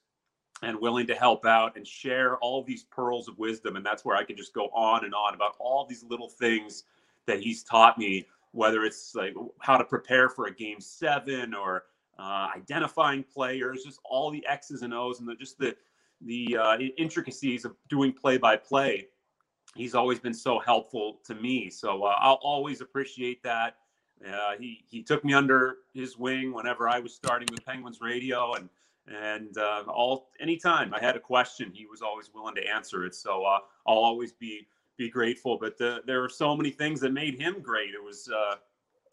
[0.63, 3.77] and willing to help out and share all these pearls of wisdom.
[3.77, 6.85] And that's where I could just go on and on about all these little things
[7.27, 11.85] that he's taught me, whether it's like how to prepare for a game seven or
[12.19, 15.75] uh, identifying players, just all the X's and O's, and the, just the
[16.25, 19.09] the uh, intricacies of doing play by play.
[19.75, 23.77] He's always been so helpful to me, so uh, I'll always appreciate that.
[24.27, 28.53] Uh, he he took me under his wing whenever I was starting with Penguins Radio,
[28.55, 28.69] and
[29.09, 33.15] and uh, all anytime I had a question, he was always willing to answer it.
[33.15, 35.59] So I'll always be be grateful.
[35.59, 37.95] But the, there are so many things that made him great.
[37.95, 38.31] It was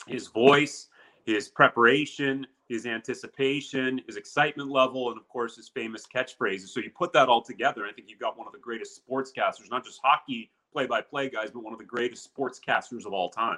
[0.05, 0.88] his voice,
[1.29, 6.69] his preparation, his anticipation, his excitement level, and of course his famous catchphrases.
[6.69, 9.69] So you put that all together, I think you've got one of the greatest sportscasters,
[9.69, 13.57] not just hockey play-by-play guys, but one of the greatest sportscasters of all time.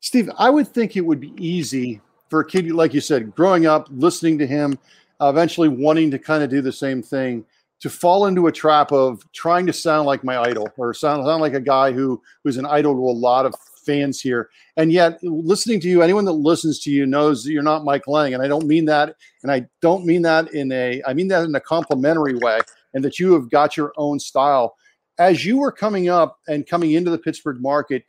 [0.00, 3.66] Steve, I would think it would be easy for a kid, like you said, growing
[3.66, 4.78] up, listening to him,
[5.20, 7.44] eventually wanting to kind of do the same thing,
[7.80, 11.40] to fall into a trap of trying to sound like my idol or sound, sound
[11.40, 13.54] like a guy who who's an idol to a lot of
[13.88, 14.50] fans here.
[14.76, 18.06] And yet, listening to you, anyone that listens to you knows that you're not Mike
[18.06, 18.34] Lange.
[18.34, 19.16] And I don't mean that.
[19.42, 22.60] And I don't mean that in a, I mean that in a complimentary way,
[22.92, 24.76] and that you have got your own style.
[25.18, 28.04] As you were coming up and coming into the Pittsburgh market,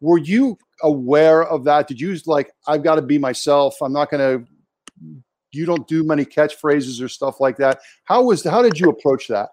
[0.00, 1.88] were you aware of that?
[1.88, 3.76] Did you use like, I've got to be myself?
[3.80, 4.46] I'm not going to,
[5.52, 7.80] you don't do many catchphrases or stuff like that.
[8.04, 9.50] How was, how did you approach that?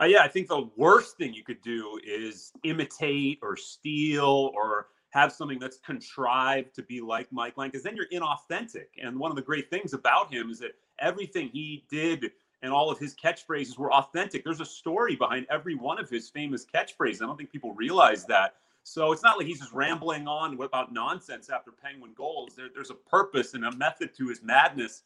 [0.00, 4.88] Uh, yeah, I think the worst thing you could do is imitate or steal or
[5.10, 8.88] have something that's contrived to be like Mike Lange, because then you're inauthentic.
[9.02, 12.30] And one of the great things about him is that everything he did
[12.62, 14.44] and all of his catchphrases were authentic.
[14.44, 17.22] There's a story behind every one of his famous catchphrases.
[17.22, 18.56] I don't think people realize that.
[18.82, 22.54] So it's not like he's just rambling on about nonsense after Penguin goals.
[22.54, 25.02] There, there's a purpose and a method to his madness.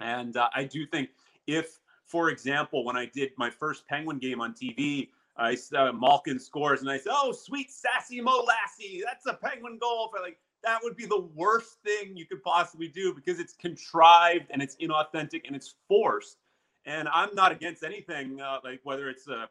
[0.00, 1.10] And uh, I do think
[1.46, 1.78] if
[2.08, 6.80] for example, when I did my first Penguin game on TV, I saw Malkin scores,
[6.80, 10.80] and I said, "Oh, sweet sassy Mo Lassie, that's a Penguin goal." For like that
[10.82, 15.42] would be the worst thing you could possibly do because it's contrived and it's inauthentic
[15.46, 16.38] and it's forced.
[16.86, 19.48] And I'm not against anything uh, like whether it's a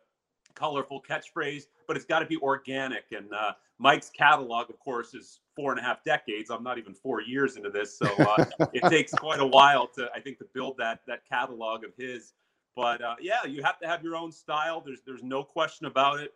[0.55, 3.05] colorful catchphrase, but it's got to be organic.
[3.11, 6.49] And uh, Mike's catalog, of course, is four and a half decades.
[6.49, 10.09] I'm not even four years into this, so uh, it takes quite a while to,
[10.13, 12.33] I think, to build that that catalog of his.
[12.77, 14.83] But uh, yeah, you have to have your own style.
[14.85, 16.33] There's there's no question about it.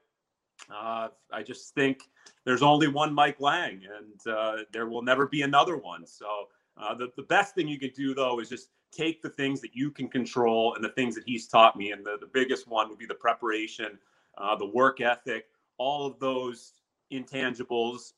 [0.73, 2.09] Uh, I just think
[2.45, 6.03] there's only one Mike Lange, and uh, there will never be another one.
[6.07, 9.61] So uh, the the best thing you could do though is just take the things
[9.61, 11.91] that you can control and the things that he's taught me.
[11.91, 13.99] And the, the biggest one would be the preparation,
[14.37, 15.45] uh, the work ethic,
[15.77, 16.73] all of those
[17.13, 18.13] intangibles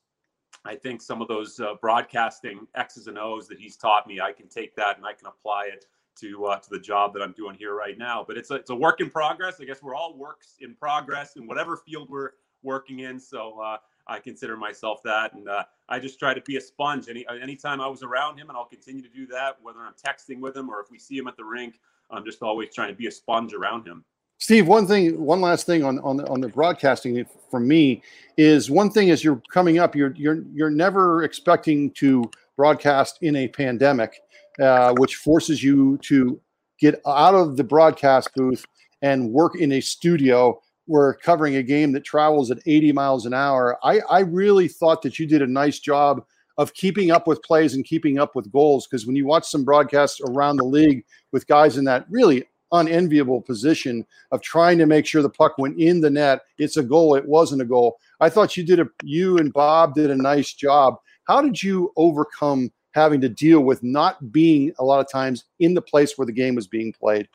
[0.65, 4.31] I think some of those uh, broadcasting X's and O's that he's taught me, I
[4.31, 5.85] can take that and I can apply it
[6.19, 8.23] to uh, to the job that I'm doing here right now.
[8.27, 9.55] But it's a, it's a work in progress.
[9.61, 12.31] I guess we're all works in progress in whatever field we're
[12.63, 13.19] working in.
[13.19, 17.09] So uh, I consider myself that, and uh, I just try to be a sponge.
[17.09, 20.39] Any anytime I was around him, and I'll continue to do that, whether I'm texting
[20.39, 21.79] with him or if we see him at the rink.
[22.11, 24.03] I'm just always trying to be a sponge around him.
[24.37, 28.01] Steve, one thing, one last thing on on the, on the broadcasting for me
[28.37, 33.35] is one thing as you're coming up, you're you're you're never expecting to broadcast in
[33.37, 34.21] a pandemic,
[34.59, 36.39] uh, which forces you to
[36.79, 38.65] get out of the broadcast booth
[39.01, 43.33] and work in a studio where covering a game that travels at 80 miles an
[43.33, 43.77] hour.
[43.83, 46.23] I, I really thought that you did a nice job
[46.57, 49.63] of keeping up with plays and keeping up with goals because when you watch some
[49.63, 55.05] broadcasts around the league with guys in that really unenviable position of trying to make
[55.05, 56.41] sure the puck went in the net.
[56.57, 57.15] It's a goal.
[57.15, 57.99] It wasn't a goal.
[58.19, 60.95] I thought you did a you and Bob did a nice job.
[61.25, 65.73] How did you overcome having to deal with not being a lot of times in
[65.73, 67.27] the place where the game was being played?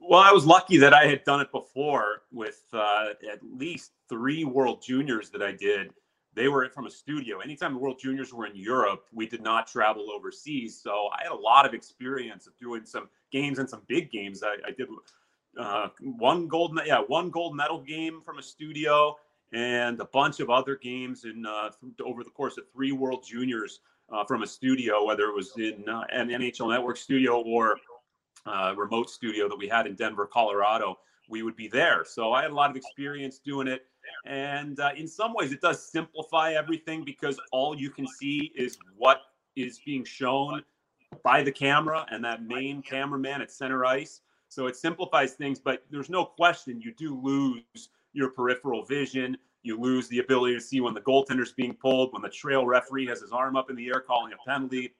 [0.00, 4.44] Well, I was lucky that I had done it before with uh, at least three
[4.44, 5.90] World Juniors that I did
[6.34, 7.38] they were from a studio.
[7.38, 10.78] Anytime the World Juniors were in Europe, we did not travel overseas.
[10.80, 14.42] So I had a lot of experience of doing some games and some big games.
[14.42, 14.88] I, I did
[15.58, 19.16] uh, one gold, yeah, one gold medal game from a studio,
[19.52, 21.70] and a bunch of other games in uh,
[22.04, 23.80] over the course of three World Juniors
[24.12, 27.76] uh, from a studio, whether it was in uh, an NHL Network studio or
[28.46, 30.98] uh, remote studio that we had in Denver, Colorado.
[31.28, 32.04] We would be there.
[32.04, 33.86] So I had a lot of experience doing it
[34.24, 38.78] and uh, in some ways, it does simplify everything because all you can see is
[38.96, 39.22] what
[39.56, 40.62] is being shown
[41.22, 44.20] by the camera and that main cameraman at center ice.
[44.48, 49.36] So it simplifies things, but there's no question you do lose your peripheral vision.
[49.64, 53.06] You lose the ability to see when the goaltender's being pulled, when the trail referee
[53.06, 54.92] has his arm up in the air calling a penalty,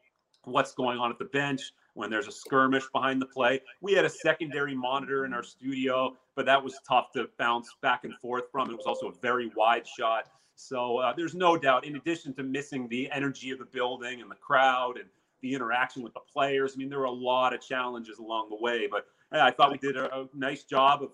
[0.45, 3.61] what's going on at the bench when there's a skirmish behind the play.
[3.83, 8.05] We had a secondary monitor in our studio, but that was tough to bounce back
[8.05, 8.71] and forth from.
[8.71, 10.25] It was also a very wide shot.
[10.57, 14.31] So uh, there's no doubt, in addition to missing the energy of the building and
[14.31, 15.09] the crowd and
[15.43, 18.57] the interaction with the players, I mean, there were a lot of challenges along the
[18.57, 18.89] way.
[18.91, 21.11] But I thought we did a, a nice job of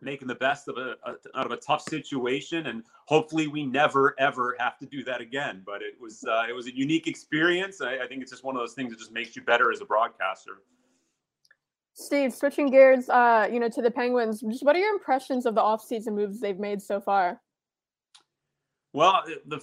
[0.00, 4.14] making the best of a, a, out of a tough situation and hopefully we never
[4.18, 5.62] ever have to do that again.
[5.64, 8.56] But it was uh, it was a unique experience I, I, think it's just one
[8.56, 10.62] of those things that just makes you better as a broadcaster.
[11.94, 15.54] Steve switching gears uh, you know to the penguins just what are your impressions of
[15.54, 17.40] the offseason moves they've made so far?
[18.92, 19.60] Well the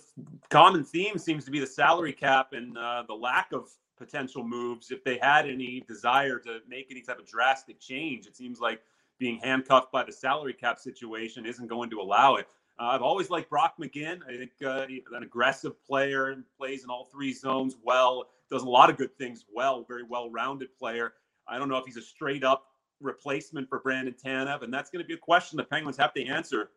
[0.50, 4.90] common theme seems to be the salary cap and uh, the lack of potential moves.
[4.90, 8.82] If they had any desire to make any type of drastic change it seems like
[9.20, 12.47] being handcuffed by the salary cap situation isn't going to allow it.
[12.80, 14.20] Uh, I've always liked Brock McGinn.
[14.28, 14.86] I think uh,
[15.16, 19.16] an aggressive player and plays in all three zones well, does a lot of good
[19.18, 21.14] things well, very well rounded player.
[21.47, 22.66] I don't know if he's a straight up
[22.99, 26.26] replacement for Brandon Tanev, and that's going to be a question the Penguins have to
[26.26, 26.72] answer.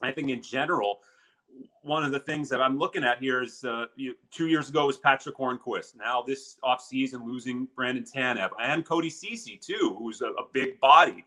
[0.00, 1.00] I think in general,
[1.82, 4.86] one of the things that I'm looking at here is uh, you, two years ago
[4.86, 5.96] was Patrick Hornqvist.
[5.96, 11.24] Now this offseason losing Brandon Tanev and Cody Ceci too, who's a, a big body.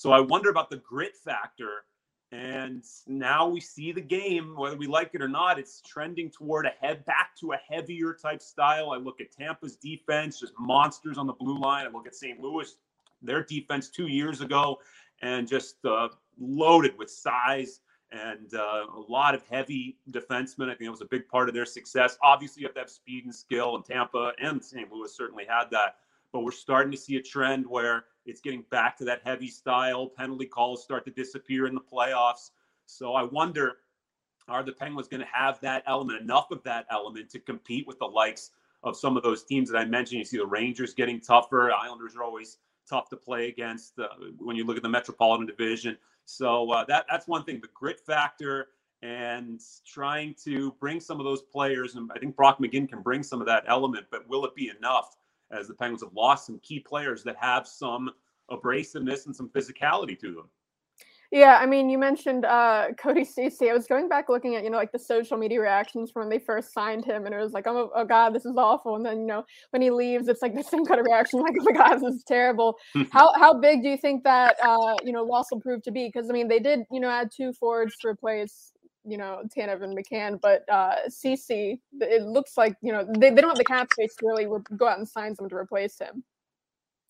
[0.00, 1.84] So I wonder about the grit factor.
[2.32, 6.64] And now we see the game, whether we like it or not, it's trending toward
[6.64, 8.92] a head back to a heavier type style.
[8.92, 11.86] I look at Tampa's defense, just monsters on the blue line.
[11.86, 12.40] I look at St.
[12.40, 12.76] Louis,
[13.20, 14.78] their defense two years ago,
[15.20, 17.80] and just uh, loaded with size
[18.10, 20.70] and uh, a lot of heavy defensemen.
[20.70, 22.16] I think that was a big part of their success.
[22.22, 24.90] Obviously, you have to have speed and skill, and Tampa and St.
[24.90, 25.96] Louis certainly had that.
[26.32, 30.08] But we're starting to see a trend where it's getting back to that heavy style.
[30.08, 32.50] Penalty calls start to disappear in the playoffs.
[32.86, 33.78] So I wonder
[34.48, 37.98] are the Penguins going to have that element, enough of that element to compete with
[37.98, 38.50] the likes
[38.82, 40.18] of some of those teams that I mentioned?
[40.18, 41.72] You see the Rangers getting tougher.
[41.72, 42.58] Islanders are always
[42.88, 44.08] tough to play against uh,
[44.38, 45.96] when you look at the Metropolitan Division.
[46.24, 48.68] So uh, that that's one thing, the grit factor
[49.02, 51.94] and trying to bring some of those players.
[51.94, 54.70] And I think Brock McGinn can bring some of that element, but will it be
[54.76, 55.16] enough?
[55.52, 58.10] As the Penguins have lost some key players that have some
[58.50, 60.48] abrasiveness and some physicality to them.
[61.32, 63.70] Yeah, I mean, you mentioned uh, Cody Ceci.
[63.70, 66.28] I was going back looking at, you know, like the social media reactions from when
[66.28, 68.96] they first signed him, and it was like, oh, oh God, this is awful.
[68.96, 71.54] And then, you know, when he leaves, it's like the same kind of reaction, like,
[71.60, 72.76] oh my God, this is terrible.
[73.12, 76.08] how how big do you think that, uh, you know, loss will prove to be?
[76.08, 78.69] Because I mean, they did, you know, add two forwards to replace
[79.04, 83.40] you know Tanev and McCann, but uh, Ceci, it looks like you know they, they
[83.40, 85.98] don't have the cap space to really re- go out and sign someone to replace
[85.98, 86.22] him.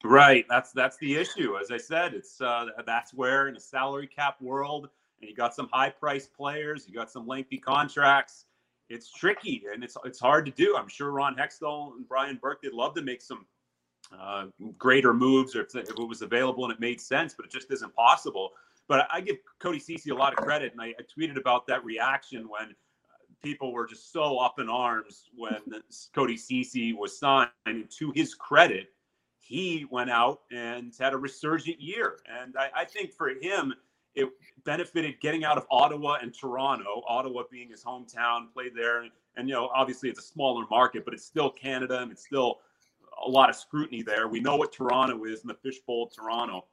[0.03, 1.57] Right, that's that's the issue.
[1.61, 4.89] As I said, it's uh, that's where in a salary cap world,
[5.21, 8.47] and you got some high price players, you got some lengthy contracts.
[8.89, 10.77] it's tricky and it's it's hard to do.
[10.77, 13.47] I'm sure Ron Hextall and Brian Burke did love to make some
[14.19, 17.53] uh, greater moves or if, if, it was available and it made sense, but it
[17.53, 18.51] just isn't possible.
[18.91, 21.85] But I, give Cody Ceci a lot of credit, and I, I tweeted about that
[21.85, 25.61] reaction when uh, people were just so up in arms when
[26.13, 27.51] Cody Ceci was signed.
[27.67, 28.89] And to his credit,
[29.39, 32.17] he went out and had a resurgent year.
[32.29, 33.73] And I, I, think for him,
[34.17, 34.29] it
[34.65, 37.05] benefited getting out of Ottawa and Toronto.
[37.07, 41.05] Ottawa being his hometown, played there, and, and you know obviously it's a smaller market,
[41.05, 42.59] but it's still Canada and it's still
[43.25, 44.27] a lot of scrutiny there.
[44.27, 46.65] We know what Toronto is in the fishbowl of Toronto,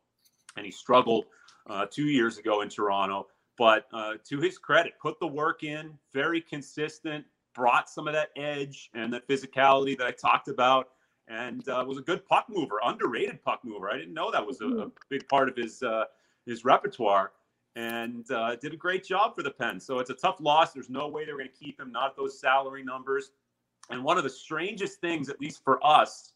[0.56, 1.26] and he struggled
[1.70, 3.28] uh, two years ago in Toronto.
[3.58, 8.30] But uh, to his credit, put the work in, very consistent, brought some of that
[8.36, 10.90] edge and that physicality that I talked about,
[11.28, 13.90] and uh, was a good puck mover, underrated puck mover.
[13.90, 14.90] I didn't know that was a, a mm-hmm.
[15.10, 16.06] big part of his uh,
[16.46, 17.34] his repertoire,
[17.76, 19.80] and uh, did a great job for the Pen.
[19.80, 20.72] So it's a tough loss.
[20.72, 23.32] There's no way they're going to keep him, not those salary numbers.
[23.90, 26.34] And one of the strangest things, at least for us,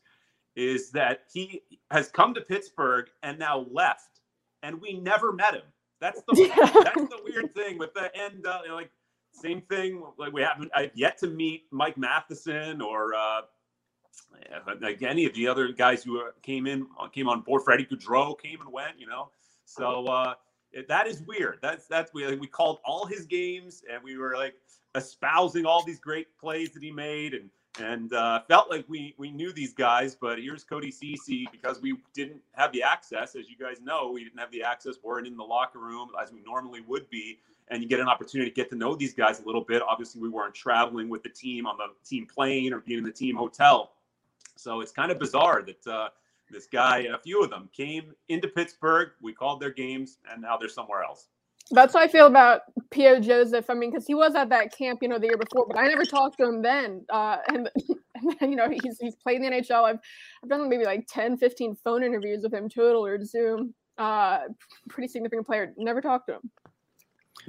[0.55, 1.61] is that he
[1.91, 4.20] has come to Pittsburgh and now left,
[4.63, 5.63] and we never met him.
[5.99, 6.83] That's the yeah.
[6.83, 8.45] that's the weird thing with the end.
[8.45, 8.91] Uh, you know, like
[9.33, 10.03] same thing.
[10.17, 13.41] Like we haven't I've yet to meet Mike Matheson or uh,
[14.81, 17.63] like any of the other guys who uh, came in uh, came on board.
[17.63, 18.99] Freddie Gaudreau came and went.
[18.99, 19.29] You know,
[19.65, 20.33] so uh,
[20.87, 21.59] that is weird.
[21.61, 24.55] That's that's we we called all his games and we were like
[24.95, 27.49] espousing all these great plays that he made and
[27.79, 30.15] and uh, felt like we we knew these guys.
[30.15, 34.23] But here's Cody Ceci because we didn't have the access, as you guys know, we
[34.23, 34.95] didn't have the access.
[35.03, 38.49] weren't in the locker room as we normally would be, and you get an opportunity
[38.49, 39.81] to get to know these guys a little bit.
[39.81, 43.11] Obviously, we weren't traveling with the team on the team plane or being in the
[43.11, 43.93] team hotel,
[44.55, 45.87] so it's kind of bizarre that.
[45.87, 46.09] Uh,
[46.49, 49.11] this guy, a few of them came into Pittsburgh.
[49.21, 51.27] We called their games, and now they're somewhere else.
[51.71, 52.61] That's how I feel about
[52.91, 53.19] P.O.
[53.21, 53.69] Joseph.
[53.69, 55.87] I mean, because he was at that camp, you know, the year before, but I
[55.87, 57.05] never talked to him then.
[57.09, 57.69] Uh, and,
[58.41, 59.83] and you know, he's he's played in the NHL.
[59.83, 59.99] I've
[60.43, 63.73] I've done maybe like 10, 15 phone interviews with him total or Zoom.
[63.97, 64.39] Uh,
[64.89, 65.73] pretty significant player.
[65.77, 66.51] Never talked to him.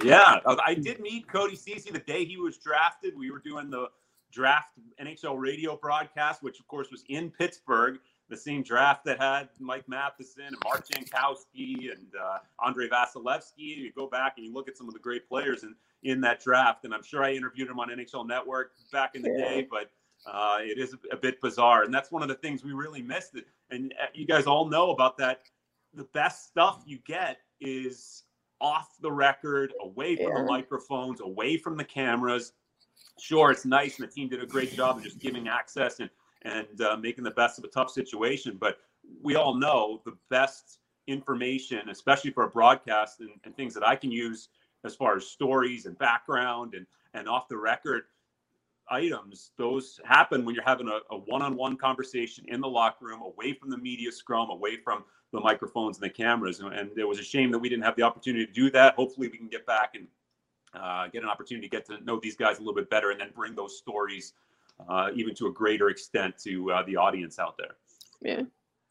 [0.02, 3.14] Yeah, uh, I did meet Cody Ceci the day he was drafted.
[3.16, 3.88] We were doing the
[4.32, 4.70] draft
[5.00, 7.98] NHL radio broadcast, which of course was in Pittsburgh
[8.32, 13.76] the same draft that had Mike Matheson and Mark Jankowski and uh, Andrei Vasilevskiy.
[13.76, 16.42] You go back and you look at some of the great players in, in that
[16.42, 19.48] draft, and I'm sure I interviewed him on NHL Network back in the yeah.
[19.48, 19.90] day, but
[20.26, 21.82] uh, it is a, a, bit bizarre.
[21.82, 23.34] And that's one of the things we really missed.
[23.34, 23.44] It.
[23.70, 25.42] And uh, you guys all know about that.
[25.92, 28.22] The best stuff you get is
[28.62, 30.38] off the record, away from yeah.
[30.38, 32.54] the microphones, away from the cameras.
[33.20, 36.08] Sure, it's nice, and the team did a great job of just giving access and
[36.44, 38.56] and uh, making the best of a tough situation.
[38.60, 38.78] But
[39.22, 43.96] we all know the best information, especially for a broadcast and, and things that I
[43.96, 44.48] can use
[44.84, 48.04] as far as stories and background and, and off the record
[48.90, 53.52] items, those happen when you're having a, a one-on-one conversation in the locker room, away
[53.52, 56.60] from the media scrum, away from the microphones and the cameras.
[56.60, 58.94] And, and it was a shame that we didn't have the opportunity to do that.
[58.94, 60.06] Hopefully, we can get back and
[60.74, 63.20] uh, get an opportunity to get to know these guys a little bit better, and
[63.20, 64.34] then bring those stories
[64.88, 67.76] uh, even to a greater extent to uh, the audience out there.
[68.20, 68.42] Yeah.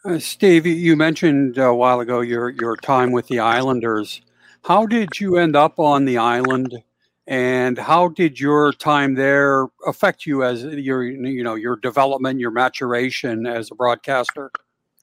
[0.03, 4.21] Uh, Steve, you mentioned a while ago your your time with the Islanders.
[4.63, 6.83] How did you end up on the island,
[7.27, 12.51] and how did your time there affect you as your you know your development, your
[12.51, 14.51] maturation as a broadcaster?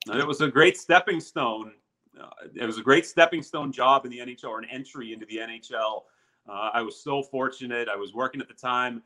[0.07, 1.73] It was a great stepping stone.
[2.21, 5.27] Uh, it was a great stepping stone job in the NHL or an entry into
[5.27, 6.03] the NHL.
[6.49, 7.89] Uh, I was so fortunate.
[7.89, 9.03] I was working at the time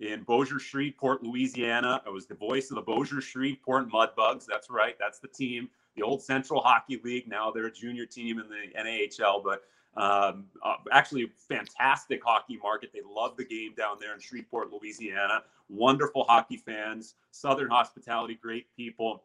[0.00, 2.02] in Bossier Shreveport, Louisiana.
[2.06, 4.44] I was the voice of the Bossier Shreveport Mudbugs.
[4.46, 4.96] That's right.
[4.98, 7.28] That's the team, the old Central Hockey League.
[7.28, 9.62] Now they're a junior team in the NAHL, but
[9.96, 12.90] um, uh, actually fantastic hockey market.
[12.92, 15.42] They love the game down there in Shreveport, Louisiana.
[15.68, 19.24] Wonderful hockey fans, Southern hospitality, great people.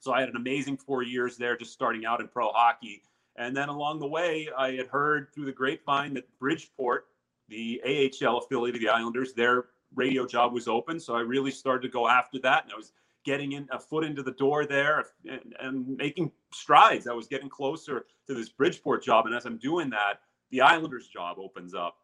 [0.00, 3.02] So I had an amazing four years there, just starting out in pro hockey.
[3.36, 7.06] And then along the way, I had heard through the grapevine that Bridgeport,
[7.48, 11.00] the AHL affiliate of the Islanders, their radio job was open.
[11.00, 12.64] So I really started to go after that.
[12.64, 12.92] And I was
[13.24, 17.06] getting in a foot into the door there and, and making strides.
[17.06, 19.26] I was getting closer to this Bridgeport job.
[19.26, 20.20] And as I'm doing that,
[20.50, 21.98] the Islanders job opens up.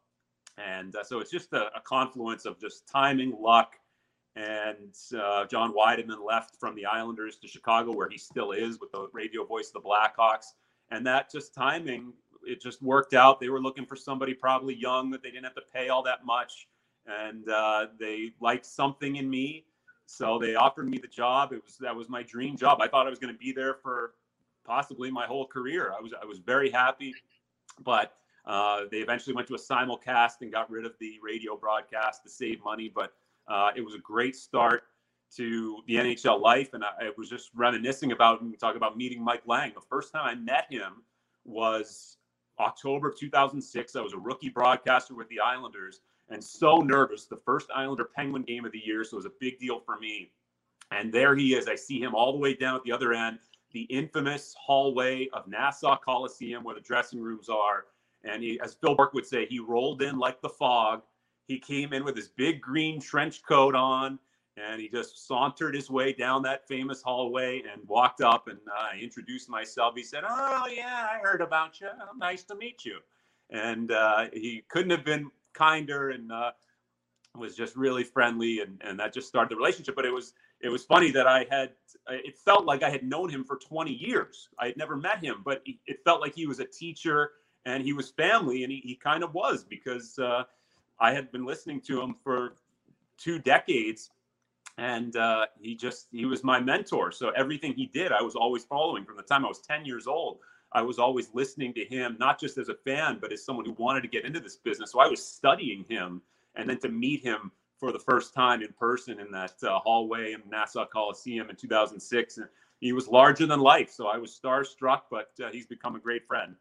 [0.58, 3.74] And uh, so it's just a, a, confluence of just timing, luck,
[4.36, 8.90] and uh, John Wiedeman left from the Islanders to Chicago, where he still is with
[8.92, 10.46] the radio voice of the Blackhawks.
[10.90, 12.12] And that just timing,
[12.42, 13.38] it just worked out.
[13.38, 16.24] They were looking for somebody probably young that they didn't have to pay all that
[16.24, 16.68] much
[17.06, 19.64] and uh, they liked something in me,
[20.06, 21.52] so they offered me the job.
[21.52, 22.80] It was that was my dream job.
[22.80, 24.14] I thought I was going to be there for
[24.64, 25.92] possibly my whole career.
[25.96, 27.14] I was I was very happy,
[27.84, 28.12] but
[28.46, 32.30] Uh, they eventually went to a simulcast and got rid of the radio broadcast to
[32.30, 33.12] save money, but
[33.48, 34.84] uh, it was a great start
[35.34, 36.72] to the NHL life.
[36.72, 39.72] And I, I was just reminiscing about, and we talk about meeting Mike Lange.
[39.74, 41.02] The first time I met him
[41.44, 42.18] was
[42.60, 43.96] October of 2006.
[43.96, 45.98] I was a rookie broadcaster with the Islanders
[46.30, 47.26] and so nervous.
[47.26, 49.98] The first Islander Penguin game of the year, so it was a big deal for
[49.98, 50.32] me.
[50.90, 51.68] And there he is.
[51.68, 53.38] I see him all the way down at the other end,
[53.72, 57.86] the infamous hallway of Nassau Coliseum where the dressing rooms are.
[58.24, 61.02] And he, as Phil Bourque would say, he rolled in like the fog.
[61.46, 64.18] He came in with his big green trench coat on
[64.56, 68.94] and he just sauntered his way down that famous hallway and walked up and uh,
[68.94, 69.94] I introduced myself.
[69.96, 71.88] He said, "Oh yeah, I heard about you.
[72.16, 72.98] Nice to meet you."
[73.50, 76.50] And uh, he couldn't have been kinder and uh,
[77.34, 79.94] was just really friendly, and and that just started the relationship.
[79.94, 81.72] But it was it was funny that I had
[82.08, 84.48] it felt like I had known him for 20 years.
[84.58, 87.32] I had never met him, but it felt like he was a teacher
[87.64, 90.44] and he was family, and he, he kind of was because uh,
[91.00, 92.54] I had been listening to him for
[93.18, 94.10] two decades
[94.78, 98.64] and uh, he just he was my mentor so everything he did i was always
[98.64, 100.38] following from the time i was 10 years old
[100.72, 103.72] i was always listening to him not just as a fan but as someone who
[103.78, 104.92] wanted to get into this business.
[104.92, 106.22] So i was studying him
[106.54, 110.32] and then to meet him for the first time in person in that uh, hallway
[110.32, 112.48] in nassau coliseum in 2006 and
[112.80, 113.90] he was larger than life.
[113.90, 116.56] So i was starstruck but uh, he's become a great friend.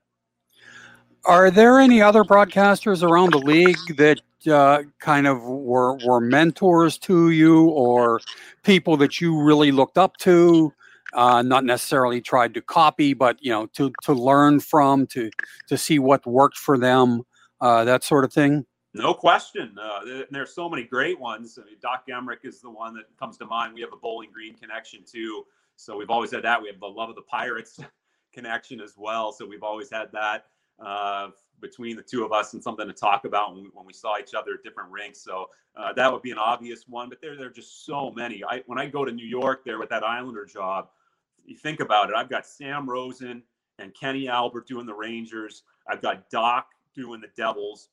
[1.25, 6.99] Are there any other broadcasters around the league that uh, kind of were were mentors
[6.99, 8.21] to you, or
[8.63, 10.71] people that you really looked up to?
[11.15, 15.31] Uh, not necessarily tried to copy, but you know, to to learn from, to
[15.67, 17.21] to see what worked for them,
[17.61, 18.65] uh, that sort of thing.
[18.93, 19.75] No question.
[19.81, 21.57] Uh, there's so many great ones.
[21.61, 23.73] I mean, Doc Emrick is the one that comes to mind.
[23.73, 25.45] We have a Bowling Green connection too,
[25.75, 26.61] so we've always had that.
[26.61, 27.79] We have the love of the Pirates
[28.33, 30.45] connection as well, so we've always had that
[30.79, 31.29] uh,
[31.61, 34.17] between the two of us and something to talk about when we, when we saw
[34.19, 35.21] each other at different rinks.
[35.21, 37.09] So uh, that would be an obvious one.
[37.09, 38.43] But there, there are just so many.
[38.43, 40.89] I, when I go to New York there with that Islander job,
[41.45, 42.15] you think about it.
[42.15, 43.43] I've got Sam Rosen
[43.79, 45.63] and Kenny Albert doing the Rangers.
[45.87, 47.89] I've got Doc doing the Devils.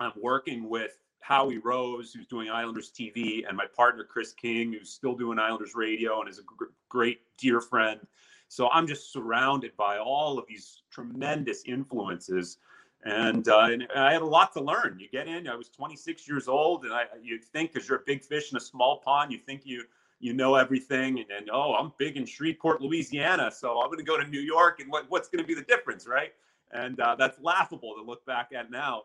[0.00, 4.90] I'm working with Howie Rose, who's doing Islanders TV, and my partner Chris King, who's
[4.90, 8.00] still doing Islanders radio and is a gr- great dear friend.
[8.48, 12.58] So I'm just surrounded by all of these tremendous influences.
[13.04, 14.98] And, uh, and I had a lot to learn.
[14.98, 15.46] You get in.
[15.46, 18.56] I was 26 years old, and I you think because you're a big fish in
[18.56, 19.84] a small pond, you think you
[20.20, 24.04] you know everything, and then oh, I'm big in Shreveport, Louisiana, so I'm going to
[24.04, 26.32] go to New York, and what, what's going to be the difference, right?
[26.72, 29.04] And uh, that's laughable to look back at now.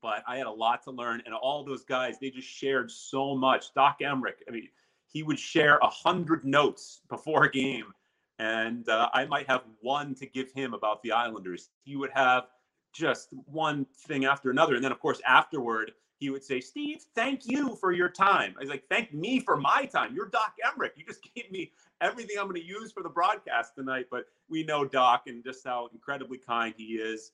[0.00, 3.34] But I had a lot to learn, and all those guys, they just shared so
[3.34, 3.74] much.
[3.74, 4.68] Doc Emrick, I mean,
[5.06, 7.92] he would share a hundred notes before a game
[8.38, 11.70] and uh, I might have one to give him about the Islanders.
[11.84, 12.44] He would have
[12.92, 17.46] just one thing after another, and then of course afterward he would say, "Steve, thank
[17.46, 20.14] you for your time." I was like, "Thank me for my time.
[20.14, 20.92] You're Doc Emrick.
[20.96, 24.64] You just gave me everything I'm going to use for the broadcast tonight." But we
[24.64, 27.32] know Doc and just how incredibly kind he is.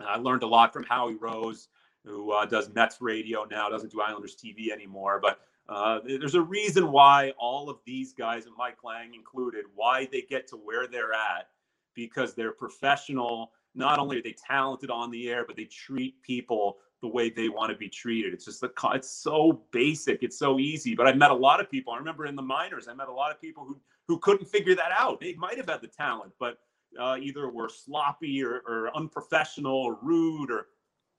[0.00, 1.68] I learned a lot from Howie Rose,
[2.04, 6.40] who uh, does Mets radio now, doesn't do Islanders TV anymore, but uh, there's a
[6.40, 10.86] reason why all of these guys, and Mike Lange included, why they get to where
[10.86, 11.48] they're at
[11.94, 13.52] because they're professional.
[13.74, 17.48] Not only are they talented on the air, but they treat people the way they
[17.48, 18.34] want to be treated.
[18.34, 20.94] It's just the it's so basic, it's so easy.
[20.94, 21.92] But I've met a lot of people.
[21.92, 24.74] I remember in the minors, I met a lot of people who who couldn't figure
[24.74, 25.20] that out.
[25.20, 26.58] They might have had the talent, but
[26.98, 30.68] uh, either were sloppy or, or unprofessional or rude or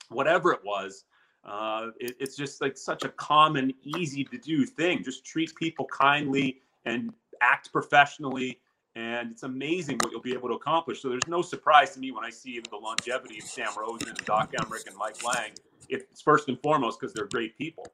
[0.10, 1.06] whatever it was.
[1.44, 5.04] Uh, it, it's just like such a common, easy to do thing.
[5.04, 8.60] Just treat people kindly and act professionally.
[8.96, 11.02] And it's amazing what you'll be able to accomplish.
[11.02, 14.18] So there's no surprise to me when I see the longevity of Sam Rosen and
[14.26, 15.54] Doc Emrick and Mike Lange.
[15.88, 17.88] It's first and foremost because they're great people.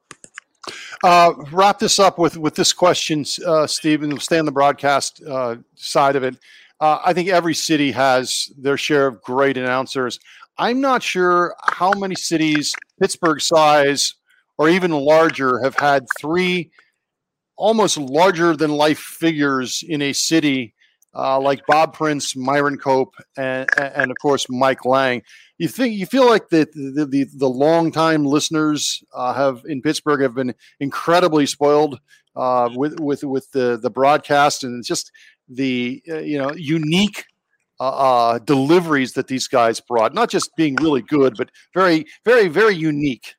[1.03, 4.19] Uh, wrap this up with with this question, uh, Stephen.
[4.19, 6.37] Stay on the broadcast uh, side of it.
[6.79, 10.19] Uh, I think every city has their share of great announcers.
[10.57, 14.15] I'm not sure how many cities Pittsburgh size
[14.57, 16.71] or even larger have had three
[17.57, 20.74] almost larger than life figures in a city
[21.15, 25.21] uh, like Bob Prince, Myron Cope, and, and of course Mike Lange.
[25.57, 30.21] You think you feel like the the the, the longtime listeners uh, have in Pittsburgh
[30.21, 31.99] have been incredibly spoiled
[32.35, 35.11] uh, with with with the the broadcast and just
[35.47, 37.25] the uh, you know unique
[37.79, 40.13] uh, uh, deliveries that these guys brought.
[40.13, 43.35] Not just being really good, but very, very, very unique.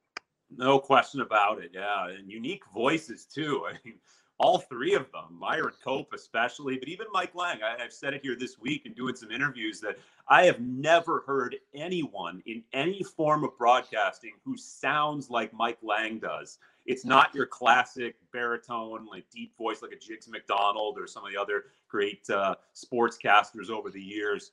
[0.55, 1.71] No question about it.
[1.73, 3.65] Yeah, and unique voices too.
[3.69, 3.99] I mean,
[4.39, 7.61] all three of them, Myron Cope especially, but even Mike Lange.
[7.63, 9.97] I, have said it here this week and doing some interviews that
[10.29, 16.19] I have never heard anyone in any form of broadcasting who sounds like Mike Lange
[16.19, 16.59] does.
[16.85, 21.33] It's not your classic baritone, like deep voice, like a Jigs McDonald or some of
[21.33, 24.53] the other great uh, sportscasters over the years.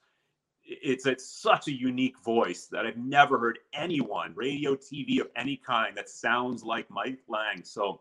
[0.65, 5.57] It's, it's such a unique voice that I've never heard anyone, radio, TV of any
[5.57, 7.65] kind, that sounds like Mike Lange.
[7.65, 7.99] So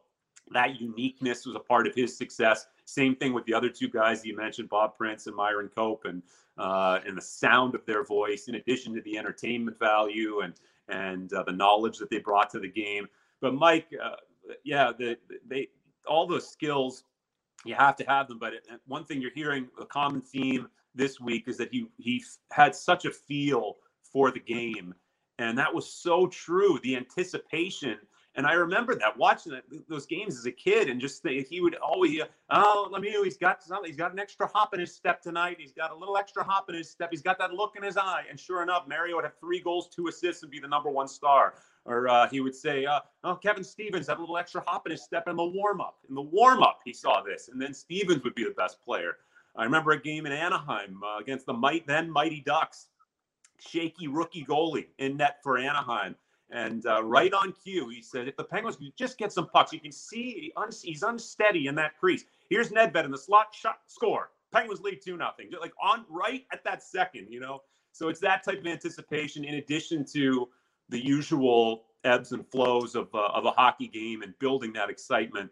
[0.55, 2.67] that uniqueness was a part of his success.
[2.85, 6.23] Same thing with the other two guys you mentioned, Bob Prince and Myron Cope, and
[6.59, 10.55] uh, and the sound of their voice, in addition to the entertainment value and
[10.89, 13.07] and uh, the knowledge that they brought to the game.
[13.41, 14.17] But Mike, uh,
[14.65, 15.69] yeah, the, they
[16.07, 17.05] all those skills
[17.65, 18.39] you have to have them.
[18.39, 18.55] But
[18.87, 23.05] one thing you're hearing a common theme this week is that he he had such
[23.05, 24.95] a feel for the game,
[25.39, 26.79] and that was so true.
[26.83, 27.99] The anticipation
[28.35, 31.61] and I remember that watching that, those games as a kid, and just think he
[31.61, 32.19] would always,
[32.51, 35.21] oh, let me, know, he's got something, he's got an extra hop in his step
[35.21, 35.57] tonight.
[35.59, 37.11] He's got a little extra hop in his step.
[37.11, 38.25] He's got that look in his eye.
[38.31, 41.09] And sure enough, Mario would have three goals, two assists, and be the number one
[41.09, 41.55] star.
[41.85, 44.93] Or uh, he would say, uh, oh, Kevin Stevens had a little extra hop in
[44.93, 45.99] his step in the warm up.
[46.09, 49.17] In the warm up, he saw this, and then Stevens would be the best player.
[49.57, 52.87] I remember a game in Anaheim uh, against the might then mighty Ducks.
[53.59, 56.17] Shaky rookie goalie in net for Anaheim
[56.53, 59.81] and uh, right on cue, he said, if the Penguins just get some pucks, you
[59.81, 62.25] can see he's unsteady in that crease.
[62.51, 64.31] Here's Nedved in the slot, shot, score.
[64.53, 65.49] Penguins lead 2 nothing.
[65.59, 67.63] Like on right at that second, you know?
[67.93, 70.47] So it's that type of anticipation in addition to
[70.91, 75.51] the usual ebbs and flows of, uh, of a hockey game and building that excitement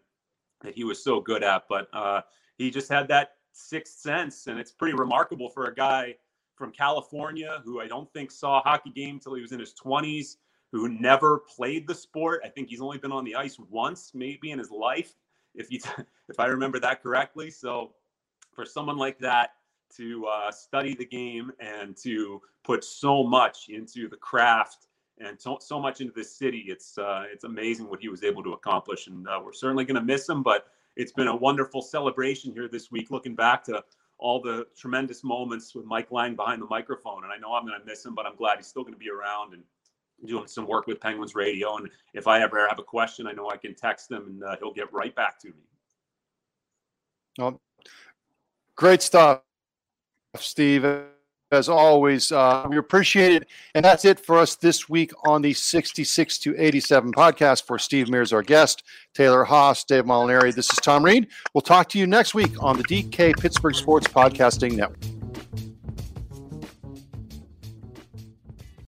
[0.61, 1.63] that he was so good at.
[1.67, 2.21] But uh,
[2.59, 6.17] he just had that sixth sense, and it's pretty remarkable for a guy
[6.57, 9.73] from California who I don't think saw a hockey game until he was in his
[9.83, 10.37] 20s
[10.73, 12.41] who never played the sport.
[12.45, 15.15] I think he's only been on the ice once, maybe in his life,
[15.55, 15.81] if you
[16.29, 17.51] if I remember that correctly.
[17.51, 17.93] So
[18.53, 19.55] for someone like that
[19.97, 24.87] to uh, study the game and to put so much into the craft
[25.19, 28.43] and so, so much into this city, it's uh, it's amazing what he was able
[28.43, 29.07] to accomplish.
[29.09, 32.69] And uh, we're certainly going to miss him, but it's been a wonderful celebration here
[32.69, 33.83] this week, looking back to
[34.19, 37.25] all the tremendous moments with Mike Lange behind the microphone.
[37.25, 38.99] And I know I'm going to miss him, but I'm glad he's still going to
[38.99, 39.63] be around and
[40.27, 41.77] doing some work with Penguins Radio.
[41.77, 44.57] And if I ever have a question, I know I can text him and uh,
[44.59, 45.55] he'll get right back to me.
[47.39, 47.61] Well,
[48.77, 49.43] great stuff,
[50.37, 50.87] Steve.
[51.53, 53.49] As always, uh, we appreciate it.
[53.75, 57.65] And that's it for us this week on the 66 to 87 podcast.
[57.65, 61.27] For Steve Mears, our guest, Taylor Haas, Dave Molinari, this is Tom Reed.
[61.53, 65.20] We'll talk to you next week on the DK Pittsburgh Sports Podcasting Network.